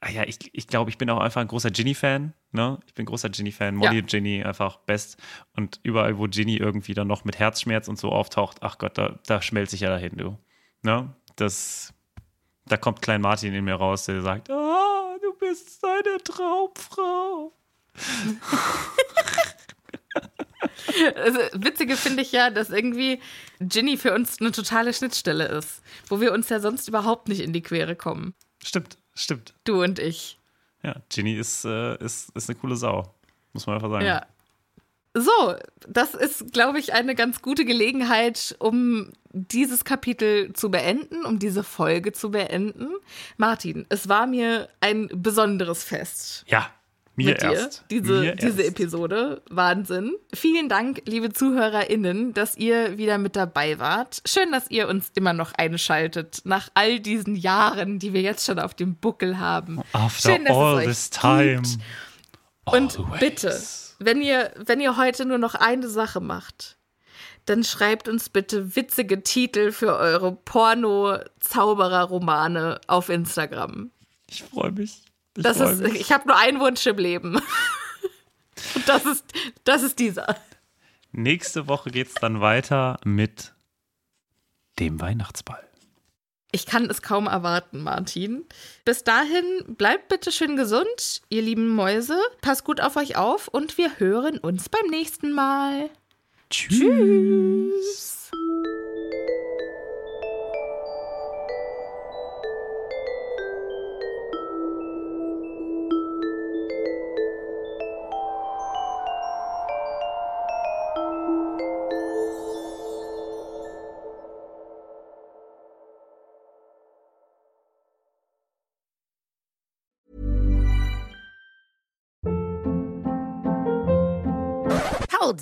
[0.00, 2.32] ah ja, ich, ich glaube, ich bin auch einfach ein großer Ginny-Fan.
[2.50, 2.78] Ne?
[2.86, 3.76] Ich bin großer Ginny-Fan.
[3.76, 4.00] Molly Ja.
[4.02, 5.16] und Ginny einfach best.
[5.56, 9.18] Und überall, wo Ginny irgendwie dann noch mit Herzschmerz und so auftaucht, ach Gott, da,
[9.26, 10.38] da schmelze ich ja dahin, du.
[10.82, 11.14] Ne?
[11.36, 11.94] Das,
[12.66, 14.83] da kommt Klein Martin in mir raus, der sagt, ah,
[15.54, 17.52] bist seine Traumfrau.
[21.16, 23.20] Also, Witzige finde ich ja, dass irgendwie
[23.60, 27.52] Ginny für uns eine totale Schnittstelle ist, wo wir uns ja sonst überhaupt nicht in
[27.52, 28.34] die Quere kommen.
[28.62, 29.54] Stimmt, stimmt.
[29.64, 30.38] Du und ich.
[30.82, 33.14] Ja, Ginny ist, äh, ist, ist eine coole Sau.
[33.52, 34.06] Muss man einfach sagen.
[34.06, 34.26] Ja.
[35.16, 35.54] So,
[35.88, 41.62] das ist, glaube ich, eine ganz gute Gelegenheit, um dieses Kapitel zu beenden, um diese
[41.62, 42.88] Folge zu beenden.
[43.36, 46.68] Martin, es war mir ein besonderes Fest Ja,
[47.14, 47.84] mir erst.
[47.90, 48.70] diese, mir diese erst.
[48.80, 49.42] Episode.
[49.50, 50.16] Wahnsinn.
[50.34, 54.20] Vielen Dank, liebe ZuhörerInnen, dass ihr wieder mit dabei wart.
[54.26, 58.58] Schön, dass ihr uns immer noch einschaltet, nach all diesen Jahren, die wir jetzt schon
[58.58, 59.80] auf dem Buckel haben.
[59.92, 61.54] After Schön, dass es all euch this time.
[61.62, 61.78] gibt.
[62.64, 63.20] Und Always.
[63.20, 63.62] bitte,
[63.98, 66.76] wenn ihr, wenn ihr heute nur noch eine Sache macht,
[67.46, 73.90] dann schreibt uns bitte witzige Titel für eure Porno-Zauberer-Romane auf Instagram.
[74.28, 75.02] Ich freue mich.
[75.36, 76.00] Ich Das freu ist, mich.
[76.00, 77.36] ich habe nur einen Wunsch im Leben.
[78.74, 79.24] Und das ist,
[79.64, 80.36] das ist dieser.
[81.12, 83.52] Nächste Woche geht es dann weiter mit
[84.78, 85.62] dem Weihnachtsball.
[86.54, 88.44] Ich kann es kaum erwarten, Martin.
[88.84, 92.16] Bis dahin, bleibt bitte schön gesund, ihr lieben Mäuse.
[92.42, 95.90] Passt gut auf euch auf und wir hören uns beim nächsten Mal.
[96.50, 96.78] Tschüss.
[96.80, 98.13] Hold